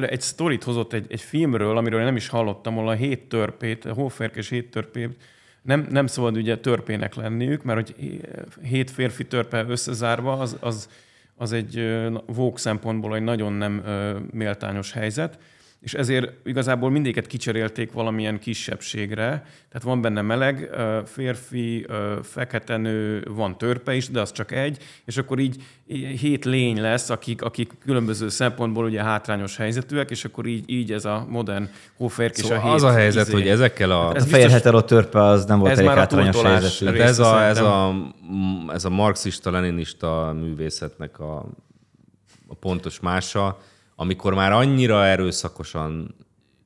[0.00, 3.92] egy sztorit hozott egy, egy filmről, amiről nem is hallottam, ahol a hét törpét, a
[3.92, 5.16] hóférkés hét törpét,
[5.62, 8.20] nem, nem szabad ugye törpének lenniük, mert hogy
[8.62, 10.88] hét férfi törpe összezárva, az, az,
[11.36, 13.84] az egy vók szempontból egy nagyon nem
[14.30, 15.38] méltányos helyzet
[15.80, 19.26] és ezért igazából mindéket kicserélték valamilyen kisebbségre.
[19.68, 20.70] Tehát van benne meleg,
[21.04, 21.86] férfi,
[22.22, 25.62] fekete nő, van törpe is, de az csak egy, és akkor így
[26.20, 31.04] hét lény lesz, akik, akik különböző szempontból ugye hátrányos helyzetűek, és akkor így, így ez
[31.04, 33.32] a modern hóférk szóval és a hét az a helyzet, izé.
[33.32, 34.06] hogy ezekkel a...
[34.06, 36.98] Hát ez a fehér hetero törpe az nem volt elég hátrányos helyzetű.
[36.98, 37.94] Ez a, ez, a,
[38.72, 41.46] ez a marxista-leninista művészetnek a,
[42.46, 43.58] a pontos mása,
[44.00, 46.14] amikor már annyira erőszakosan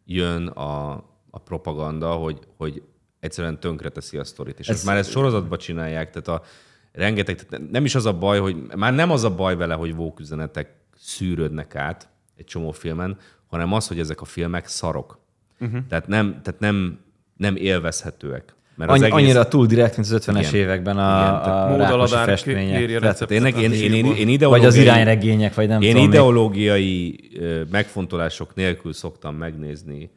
[0.04, 0.92] jön a,
[1.30, 2.82] a propaganda, hogy, hogy
[3.20, 4.58] egyszerűen tönkreteszi a sztorit.
[4.58, 6.46] És ez, már ezt sorozatban csinálják, tehát a
[6.92, 9.94] rengeteg, tehát nem is az a baj, hogy már nem az a baj vele, hogy
[9.94, 15.18] vóküzenetek szűrődnek át egy csomó filmen, hanem az, hogy ezek a filmek szarok.
[15.60, 15.86] Uh-huh.
[15.88, 16.98] Tehát, nem, tehát nem,
[17.36, 18.54] nem élvezhetőek.
[18.74, 19.14] Mert Annyi, egész...
[19.14, 22.98] Annyira túl direkt, mint az 50-es igen, években a, igen, a rákosi festmények.
[22.98, 26.02] Tehát én, én, én, én, ideológiai, vagy az irányregények, vagy nem én tudom.
[26.02, 27.66] Én ideológiai még.
[27.70, 30.10] megfontolások nélkül szoktam megnézni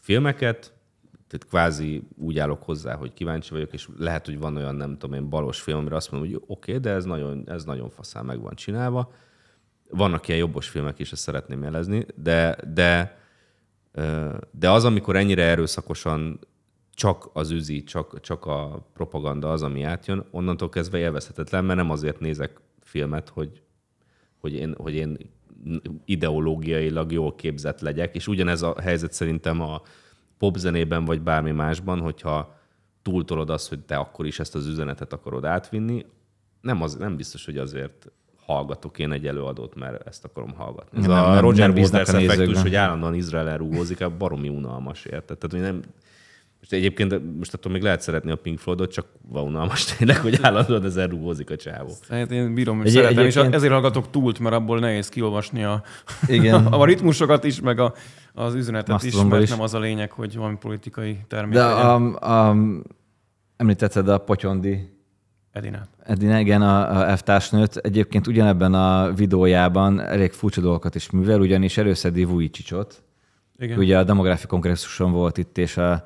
[0.00, 0.72] filmeket,
[1.28, 5.16] tehát kvázi úgy állok hozzá, hogy kíváncsi vagyok, és lehet, hogy van olyan, nem tudom
[5.16, 8.24] én, balos film, amire azt mondom, hogy oké, okay, de ez nagyon, ez nagyon faszán
[8.24, 9.12] meg van csinálva.
[9.90, 13.18] Vannak ilyen jobbos filmek is, ezt szeretném jelezni, de, de,
[14.50, 16.38] de az, amikor ennyire erőszakosan
[17.00, 21.90] csak az üzi, csak, csak a propaganda az, ami átjön, onnantól kezdve élvezhetetlen, mert nem
[21.90, 23.62] azért nézek filmet, hogy,
[24.38, 25.18] hogy, én, hogy én
[26.04, 29.82] ideológiailag jól képzett legyek, és ugyanez a helyzet szerintem a
[30.38, 32.58] popzenében vagy bármi másban, hogyha
[33.02, 36.06] túltolod azt, hogy te akkor is ezt az üzenetet akarod átvinni,
[36.60, 38.10] nem, az, nem biztos, hogy azért
[38.46, 40.98] hallgatok én egy előadót, mert ezt akarom hallgatni.
[40.98, 45.38] Ez nem, a Roger Waters effektus, hogy állandóan Izrael rúgózik, baromi unalmas, érted?
[45.38, 45.82] Tehát, hogy nem,
[46.60, 50.84] most egyébként most attól még lehet szeretni a Pink Floydot, csak unalmas tényleg, hogy állandóan
[50.84, 51.90] ezen rúgózik a csávó.
[52.08, 53.46] Hát én bírom, egy, szeretem, egyébként...
[53.48, 55.82] és ezért hallgatok túlt, mert abból nehéz kiolvasni a,
[56.26, 56.66] Igen.
[56.80, 57.94] a ritmusokat is, meg a,
[58.32, 59.50] az üzenetet is, mert is.
[59.50, 61.94] nem az a lényeg, hogy valami politikai termék De a,
[62.48, 62.56] a,
[63.56, 64.98] említetted a Potyondi
[65.52, 65.86] Edina.
[66.02, 67.76] Edina, igen, a, a F-társnőt.
[67.76, 73.02] Egyébként ugyanebben a videójában elég furcsa dolgokat is művel, ugyanis előszedi Vujicsicsot.
[73.58, 73.78] Igen.
[73.78, 76.04] Ugye a demográfi kongresszuson volt itt, és a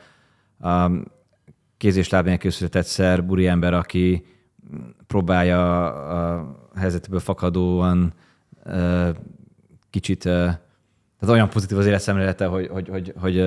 [1.76, 4.26] kéz- és lábnyelv készületett szer, buri ember, aki
[5.06, 8.12] próbálja a helyzetből fakadóan
[9.90, 10.58] kicsit, tehát
[11.28, 13.40] olyan pozitív az életszemlélete, hogy, hogy, hogy, hogy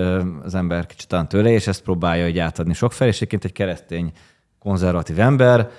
[0.44, 4.12] az ember kicsit talán tőle, és ezt próbálja hogy átadni sok fel, és egy keresztény
[4.60, 5.70] konzervatív ember.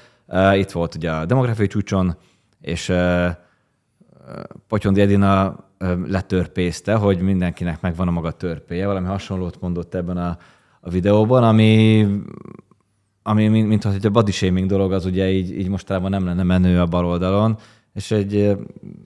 [0.54, 2.16] Itt volt ugye a demográfiai csúcson,
[2.60, 2.92] és
[4.66, 5.64] Potyondi Edina
[6.06, 8.86] letörpészte, hogy mindenkinek megvan a maga törpéje.
[8.86, 10.38] Valami hasonlót mondott ebben a
[10.80, 12.06] a videóban, ami,
[13.22, 16.42] ami mint, mint hogy a body shaming dolog az ugye így, így mostanában nem lenne
[16.42, 17.58] menő a bal oldalon,
[17.94, 18.56] és egy,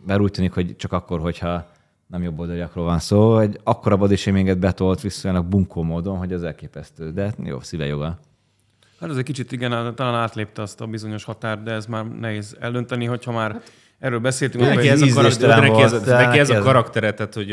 [0.06, 1.70] mert úgy tűnik, hogy csak akkor, hogyha
[2.06, 6.42] nem jobb oldaliakról van szó, egy akkora body shaminget betolt viszonylag bunkó módon, hogy az
[6.42, 8.18] elképesztő, de jó, szíve joga.
[9.00, 12.56] Hát ez egy kicsit igen, talán átlépte azt a bizonyos határt, de ez már nehéz
[12.60, 13.72] eldönteni, hogyha már hát,
[14.02, 14.64] Erről beszéltünk.
[14.64, 17.48] Neki ez, a karakter, neki ez, neki ez a karaktere, tehát hogy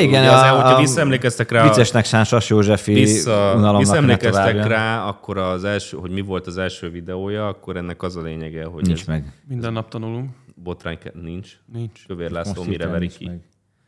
[0.00, 1.62] igen, az, a, hogyha visszaemlékeztek rá...
[1.62, 7.48] Viccesnek Sánsas Józsefi vissza, visszaemlékeztek rá, akkor az első, hogy mi volt az első videója,
[7.48, 9.32] akkor ennek az a lényege, hogy nincs meg.
[9.48, 10.30] Minden nap tanulunk.
[10.54, 11.50] Botrány nincs.
[11.72, 12.06] Nincs.
[12.06, 13.26] Kövér László mire veri ki.
[13.26, 13.40] Meg.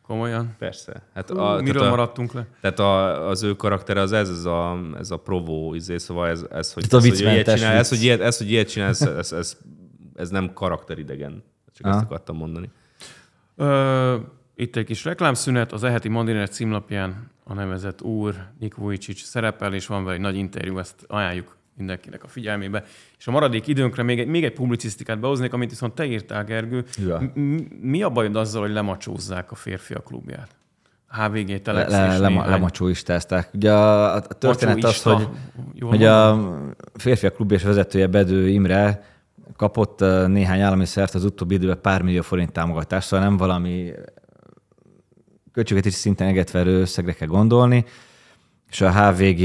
[0.02, 0.54] Komolyan?
[0.58, 1.02] Persze.
[1.14, 2.46] Hát a, Miről tehát a, maradtunk le?
[2.60, 6.44] Tehát a, az ő karaktere az ez, ez a, ez a provó, izé, szóval ez,
[6.50, 9.16] ez hogy, ez, hogy ilyet csinál, ez, hogy ilyet, ez, hogy ilyet csinál, ez, ez,
[9.16, 9.56] ez, ez,
[10.14, 11.50] ez nem karakteridegen.
[11.76, 11.94] Csak Aha.
[11.94, 12.70] ezt akartam mondani.
[13.56, 14.16] Ö,
[14.54, 19.86] itt egy kis reklámszünet, az eheti Mandinet címlapján a nevezett úr, Nik Vujicic szerepel, és
[19.86, 22.84] van vele egy nagy interjú, ezt ajánljuk mindenkinek a figyelmébe.
[23.18, 26.84] És a maradék időnkre még egy, még egy publicisztikát behoznék, amit viszont te írtál, Gergő.
[26.96, 27.32] Ja.
[27.80, 30.48] Mi a bajod azzal, hogy lemacsózzák a férfiak klubját?
[31.08, 32.48] HVG, Telex le, és le, néhány...
[32.48, 33.48] lemacsóistázták.
[33.54, 35.14] Ugye a, a történet az, Macsóista.
[35.14, 35.28] hogy,
[35.74, 36.72] Jól hogy mondom?
[36.94, 39.11] a férfiak klub és vezetője Bedő Imre
[39.56, 43.92] kapott néhány állami szert az utóbbi időben pár millió forint támogatást, szóval nem valami
[45.52, 47.84] költségvetési szinten egetverő összegre kell gondolni,
[48.68, 49.40] és a HVG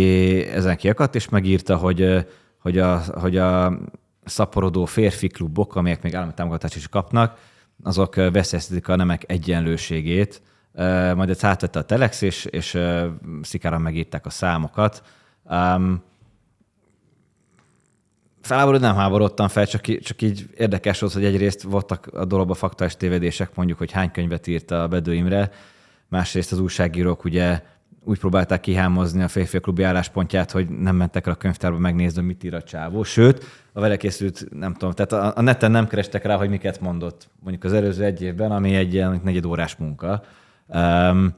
[0.54, 2.26] ezen kiakadt, és megírta, hogy,
[2.60, 3.80] hogy, a, hogy a
[4.26, 7.40] szaporodó férfi klubok, amelyek még állami támogatást is kapnak,
[7.84, 10.42] azok veszélyeztetik a nemek egyenlőségét.
[11.16, 12.78] Majd ezt átvette a Telex, és, és
[13.42, 15.04] szikára megírták a számokat.
[15.44, 16.04] Um,
[18.48, 22.96] Felháborod nem háborodtam fel, csak, csak így érdekes volt, hogy egyrészt voltak a dologban faktuális
[22.96, 25.52] tévedések, mondjuk, hogy hány könyvet írt a Bedő Imre,
[26.08, 27.62] másrészt az újságírók ugye
[28.04, 32.44] úgy próbálták kihámozni a férfiak klubi álláspontját, hogy nem mentek el a könyvtárba megnézni, mit
[32.44, 33.04] ír a csávó.
[33.04, 36.80] Sőt, a vele készült, nem tudom, tehát a, a neten nem kerestek rá, hogy miket
[36.80, 40.24] mondott mondjuk az előző egy évben, ami egy ilyen negyed órás munka.
[40.68, 41.34] Um,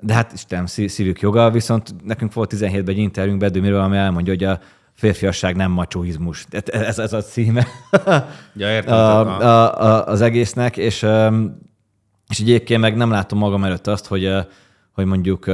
[0.00, 4.32] de hát Isten, szí- szívük joga, viszont nekünk volt 17-ben egy interjúnk Bedőmiről, ami elmondja,
[4.32, 4.60] hogy a
[4.96, 6.44] férfiasság nem macsóizmus.
[6.48, 7.66] Tehát Ez, ez a címe
[8.54, 8.94] Ja, értem.
[8.94, 11.06] a, a, a, az egésznek, és,
[12.28, 14.32] és egyébként meg nem látom magam előtt azt, hogy,
[14.92, 15.50] hogy mondjuk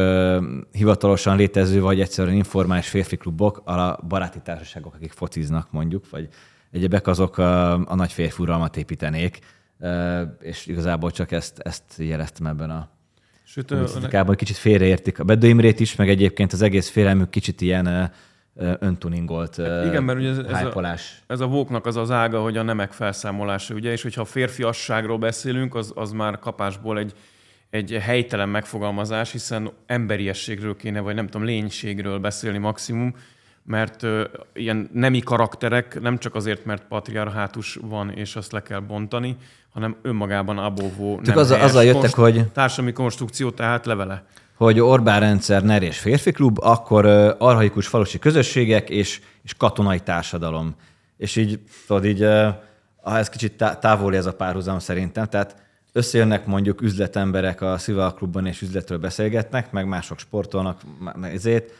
[0.72, 6.28] hivatalosan létező, vagy egyszerűen informális férfi klubok, a baráti társaságok, akik fociznak mondjuk, vagy
[6.70, 9.38] egyebek, azok a, a nagy férfi uralmat építenék,
[10.40, 12.88] és igazából csak ezt, ezt jeleztem ebben a
[13.44, 13.70] Sőt,
[14.26, 18.12] hogy kicsit félreértik a Bedő Imrét is, meg egyébként az egész félelmük kicsit ilyen
[18.78, 20.70] öntuningolt ö, igen, mert ugye ez, ez a,
[21.26, 25.18] ez a vóknak az az ága, hogy a nemek felszámolása, ugye, és hogyha a férfiasságról
[25.18, 27.12] beszélünk, az, az már kapásból egy,
[27.70, 33.14] egy helytelen megfogalmazás, hiszen emberiességről kéne, vagy nem tudom, lénységről beszélni maximum,
[33.64, 34.24] mert ö,
[34.54, 39.36] ilyen nemi karakterek nem csak azért, mert patriarhátus van, és azt le kell bontani,
[39.72, 41.70] hanem önmagában abóvó nem azzal- helyes.
[41.70, 44.24] azzal jöttek, hogy- Társadalmi konstrukció, tehát levele.
[44.62, 47.06] Hogy Orbán rendszer ner és férfi klub, akkor
[47.38, 50.74] arhaikus falusi közösségek és, és katonai társadalom.
[51.16, 52.48] És így, tudod, így, ö,
[53.02, 55.56] ah, ez kicsit tá- távoli ez a párhuzam szerintem, tehát
[55.92, 60.80] összejönnek mondjuk üzletemberek a Szival klubban és üzletről beszélgetnek, meg mások sportolnak,
[61.14, 61.70] meg ezért.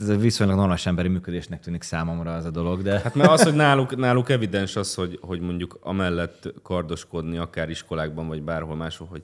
[0.00, 3.00] Ez viszonylag normális emberi működésnek tűnik számomra ez a dolog, de...
[3.00, 8.28] Hát mert az, hogy náluk, náluk evidens az, hogy, hogy mondjuk amellett kardoskodni, akár iskolákban,
[8.28, 9.22] vagy bárhol máshol, hogy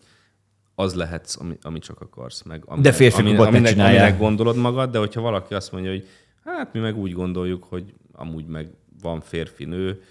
[0.78, 2.42] az lehetsz, ami, ami csak akarsz.
[2.42, 4.02] Meg, ami, De férfi ami, klubot aminek, megcsinálják.
[4.02, 6.08] aminek gondolod magad, de hogyha valaki azt mondja, hogy
[6.44, 8.70] hát mi meg úgy gondoljuk, hogy amúgy meg
[9.02, 10.02] van férfi-nő,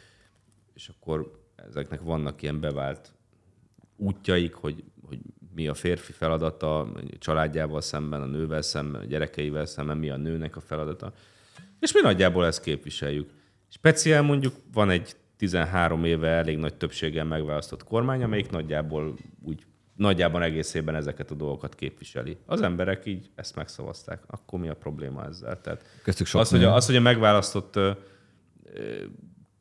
[0.74, 3.14] és akkor ezeknek vannak ilyen bevált
[3.96, 5.20] útjaik, hogy, hogy
[5.56, 10.18] mi a férfi feladata a családjával szemben, a nővel szemben, a gyerekeivel szemben, mi a
[10.18, 11.14] nőnek a feladata.
[11.80, 13.30] És mi nagyjából ezt képviseljük.
[13.70, 20.42] Speciál mondjuk van egy 13 éve elég nagy többséggel megválasztott kormány, amelyik nagyjából úgy nagyjában
[20.42, 22.38] egészében ezeket a dolgokat képviseli.
[22.46, 24.24] Az emberek így ezt megszavazták.
[24.28, 25.62] Akkor mi a probléma ezzel?
[25.62, 27.92] Tehát Köztük sok az, hogy a, az, hogy a megválasztott ö,
[28.74, 28.80] ö,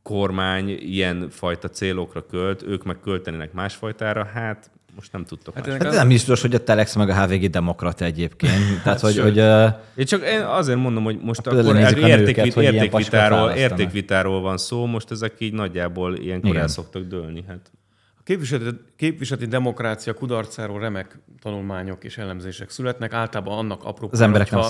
[0.03, 5.55] kormány ilyen fajta célokra költ, ők meg költenének másfajtára, hát most nem tudtok.
[5.55, 8.53] Hát Hát Hát nem biztos, hogy a Telex meg a HVG demokrata egyébként.
[8.85, 9.23] Tehát, hogy, sőt.
[9.23, 9.37] hogy
[9.97, 14.59] Én csak én azért mondom, hogy most Hát akkor nőket, értékvit, hogy értékvitáról, értékvitáról van
[14.59, 16.63] szó, most ezek így nagyjából ilyenkor Igen.
[16.63, 17.45] el szoktak dőlni.
[17.49, 17.71] Hát.
[18.25, 23.13] Képviseleti, képviseleti demokrácia kudarcáról remek tanulmányok és elemzések születnek.
[23.13, 24.61] Általában annak apró Az emberek nem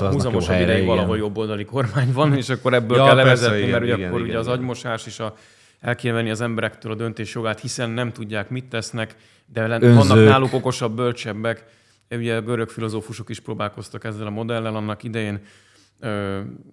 [0.41, 0.95] helyre, ideig igen.
[0.95, 4.19] valahol jobboldali kormány van, és akkor ebből Ja, kell levezetni, igen, mert ugye igen, akkor
[4.19, 4.59] igen, ugye az igen.
[4.59, 5.35] agymosás és a,
[5.81, 9.95] el kéne venni az emberektől a döntés jogát, hiszen nem tudják, mit tesznek, de Önzők.
[9.95, 11.65] vannak náluk okosabb, bölcsebbek.
[12.11, 15.41] Ugye görög filozófusok is próbálkoztak ezzel a modellel annak idején.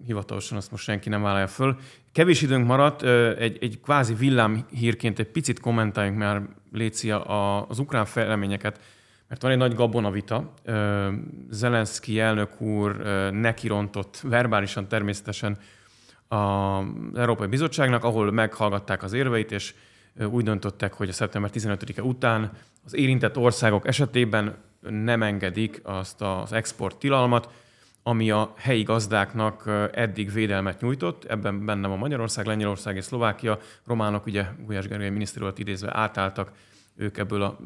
[0.06, 1.76] Hivatalosan azt most senki nem vállalja föl.
[2.12, 6.42] Kevés időnk maradt, ö, egy, egy kvázi villámhírként egy picit kommentáljunk már,
[6.72, 8.80] Léci, a, az ukrán fejleményeket,
[9.28, 10.52] mert van egy nagy gabonavita.
[10.64, 11.08] Ö,
[11.50, 15.58] Zelenszky elnök úr ö, nekirontott verbálisan természetesen
[16.28, 19.74] az Európai Bizottságnak, ahol meghallgatták az érveit, és
[20.30, 22.50] úgy döntöttek, hogy a szeptember 15-e után
[22.84, 27.48] az érintett országok esetében nem engedik azt az export tilalmat,
[28.02, 31.24] ami a helyi gazdáknak eddig védelmet nyújtott.
[31.24, 33.58] Ebben benne van Magyarország, Lengyelország és Szlovákia.
[33.86, 36.52] Románok, ugye Gulyás Gergely miniszter idézve átálltak,
[36.96, 37.58] ők ebből a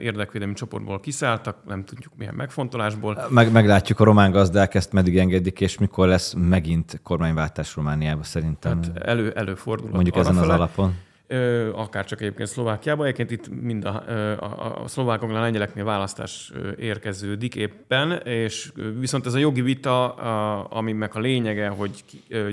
[0.00, 3.26] érdekvédelmi csoportból kiszálltak, nem tudjuk milyen megfontolásból.
[3.28, 8.82] meg, meglátjuk a román gazdák ezt meddig engedik, és mikor lesz megint kormányváltás Romániában szerintem.
[8.82, 9.90] Hát elő, előfordul.
[9.90, 10.90] mondjuk ezen az arrafele.
[11.28, 11.74] Alapon.
[11.74, 13.06] akár csak egyébként Szlovákiában.
[13.06, 14.02] Egyébként itt mind a,
[14.38, 20.66] a, a szlovákoknál, a lengyeleknél választás érkeződik éppen, és viszont ez a jogi vita, a,
[20.70, 22.04] ami meg a lényege, hogy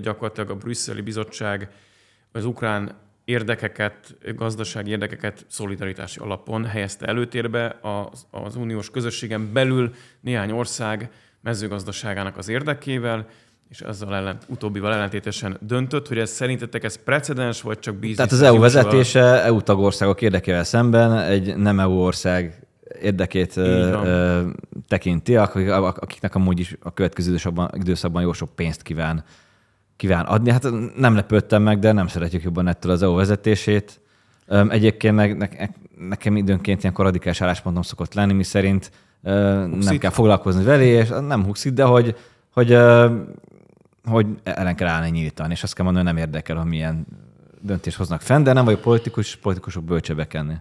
[0.02, 1.70] gyakorlatilag a brüsszeli bizottság
[2.32, 10.52] az ukrán érdekeket, gazdasági érdekeket szolidaritási alapon helyezte előtérbe az, az uniós közösségen belül néhány
[10.52, 11.12] ország
[11.42, 13.28] mezőgazdaságának az érdekével,
[13.72, 18.16] és ezzel ellen, utóbbival ellentétesen döntött, hogy ez szerintetek ez precedens, vagy csak bízik?
[18.16, 22.68] Tehát az EU vezetése EU tagországok érdekével szemben egy nem EU ország
[23.02, 24.48] érdekét ö,
[24.88, 29.24] tekinti, akiknek amúgy is a következő időszakban, időszakban jó sok pénzt kíván,
[29.96, 30.52] kíván adni.
[30.52, 34.02] Hát nem lepődtem meg, de nem szeretjük jobban ettől az EU vezetését.
[34.70, 35.48] Egyébként meg ne,
[36.08, 38.92] nekem időnként ilyen radikális álláspontom szokott lenni, mi szerint
[39.22, 42.16] nem kell foglalkozni vele, és nem huxit, de hogy,
[42.50, 42.78] hogy
[44.04, 47.06] hogy ellen kell állni nyíltan, és azt kell mondani, hogy nem érdekel, hogy milyen
[47.62, 50.56] döntést hoznak fenn, de nem vagyok politikus, politikusok bölcsebe kenni.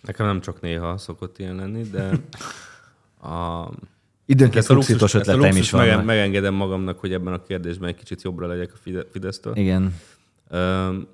[0.00, 2.10] Nekem nem csak néha szokott ilyen lenni, de
[3.30, 3.68] a...
[4.26, 5.88] Időnként luxusos ötleteim is vannak.
[5.88, 9.56] Mege- megengedem magamnak, hogy ebben a kérdésben egy kicsit jobbra legyek a Fidesztől.
[9.56, 9.94] Igen.
[10.50, 11.06] Um,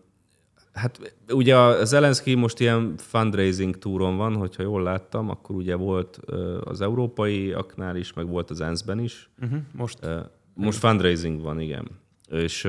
[0.73, 6.21] hát ugye a Zelenszky most ilyen fundraising túron van, hogyha jól láttam, akkor ugye volt
[6.65, 9.31] az európaiaknál is, meg volt az ENSZ-ben is.
[9.43, 9.99] Uh-huh, most.
[10.05, 10.21] Uh,
[10.59, 11.87] most fundraising van, igen.
[12.31, 12.63] És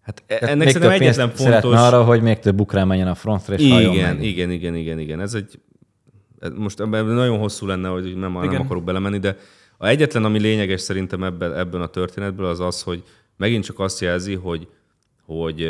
[0.00, 1.78] hát Tehát ennek szerintem egyetlen fontos...
[1.78, 5.20] arra, hogy még több ukrán menjen a frontra, és igen, igen, igen, igen, igen, igen.
[5.20, 5.60] Ez egy...
[6.54, 9.36] Most ebben nagyon hosszú lenne, hogy nem, nem akarok belemenni, de
[9.78, 13.02] a egyetlen, ami lényeges szerintem ebben, ebben a történetben, az az, hogy
[13.36, 14.68] megint csak azt jelzi, hogy
[15.36, 15.68] hogy,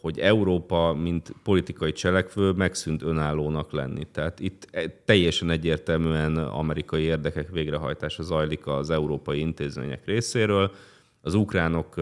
[0.00, 4.06] hogy Európa, mint politikai cselekvő megszűnt önállónak lenni.
[4.12, 10.72] Tehát itt e, teljesen egyértelműen amerikai érdekek végrehajtása zajlik az európai intézmények részéről.
[11.20, 11.94] Az ukránok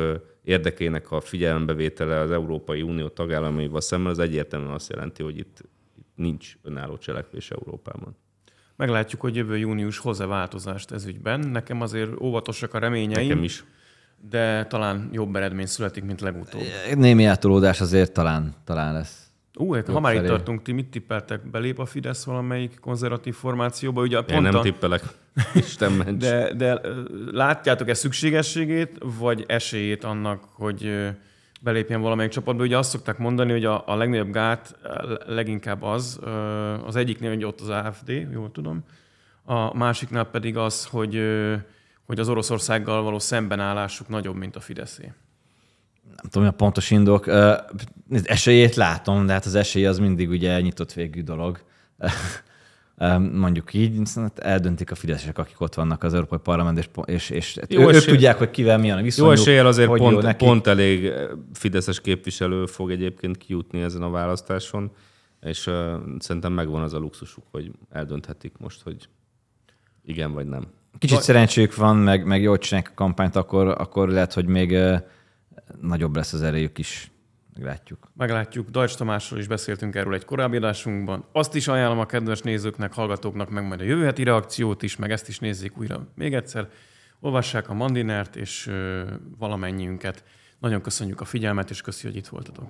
[0.44, 5.58] érdekének a figyelembevétele az Európai Unió tagállamaival szemben az egyértelműen azt jelenti, hogy itt,
[5.98, 8.16] itt nincs önálló cselekvés Európában.
[8.76, 11.40] Meglátjuk, hogy jövő június hoz-e változást ez ügyben.
[11.40, 13.28] Nekem azért óvatosak a reményeim.
[13.28, 13.64] Nekem is
[14.28, 16.62] de talán jobb eredmény születik, mint legutóbb.
[16.94, 19.30] Némi átolódás azért talán, talán lesz.
[19.54, 21.50] Ú, hát ha már itt tartunk, ti mit tippeltek?
[21.50, 24.02] Belép a Fidesz valamelyik konzervatív formációba?
[24.02, 24.60] Ugye Én nem a...
[24.60, 25.02] tippelek.
[25.54, 26.20] Isten ments.
[26.22, 26.80] De, de
[27.30, 31.08] látjátok-e szükségességét, vagy esélyét annak, hogy
[31.60, 32.62] belépjen valamelyik csapatba?
[32.62, 34.76] Ugye azt szokták mondani, hogy a, a legnagyobb gát
[35.26, 36.20] leginkább az,
[36.86, 38.84] az egyiknél, hogy ott az AFD, jól tudom,
[39.44, 41.22] a másiknál pedig az, hogy
[42.10, 45.12] hogy az Oroszországgal való szembenállásuk nagyobb, mint a Fideszé?
[46.16, 47.26] Nem tudom, a pontos indok.
[48.22, 51.62] Esélyét látom, de hát az esély az mindig ugye nyitott végű dolog.
[53.32, 54.02] Mondjuk így,
[54.36, 58.38] eldöntik a fideszesek, akik ott vannak az Európai Parlament, és, és, és jó ők, tudják,
[58.38, 59.36] hogy kivel milyen a viszonyuk.
[59.36, 61.12] Jó eséllyel azért pont, pont elég
[61.52, 64.90] fideszes képviselő fog egyébként kijutni ezen a választáson,
[65.40, 65.74] és uh,
[66.18, 69.08] szerintem megvan az a luxusuk, hogy eldönthetik most, hogy
[70.04, 70.78] igen vagy nem.
[71.00, 71.24] Kicsit Vaj...
[71.24, 74.76] szerencséjük van, meg, meg jól csinálják a kampányt, akkor, akkor lehet, hogy még
[75.80, 77.10] nagyobb lesz az erejük is.
[77.54, 78.10] Meglátjuk.
[78.16, 78.68] Meglátjuk.
[78.68, 81.24] Dajcs Tamásról is beszéltünk erről egy korábbi adásunkban.
[81.32, 85.10] Azt is ajánlom a kedves nézőknek, hallgatóknak meg majd a jövő heti reakciót is, meg
[85.10, 86.68] ezt is nézzék újra még egyszer.
[87.20, 88.70] Olvassák a Mandinert, és
[89.38, 90.24] valamennyiünket.
[90.58, 92.68] Nagyon köszönjük a figyelmet, és köszi, hogy itt voltatok.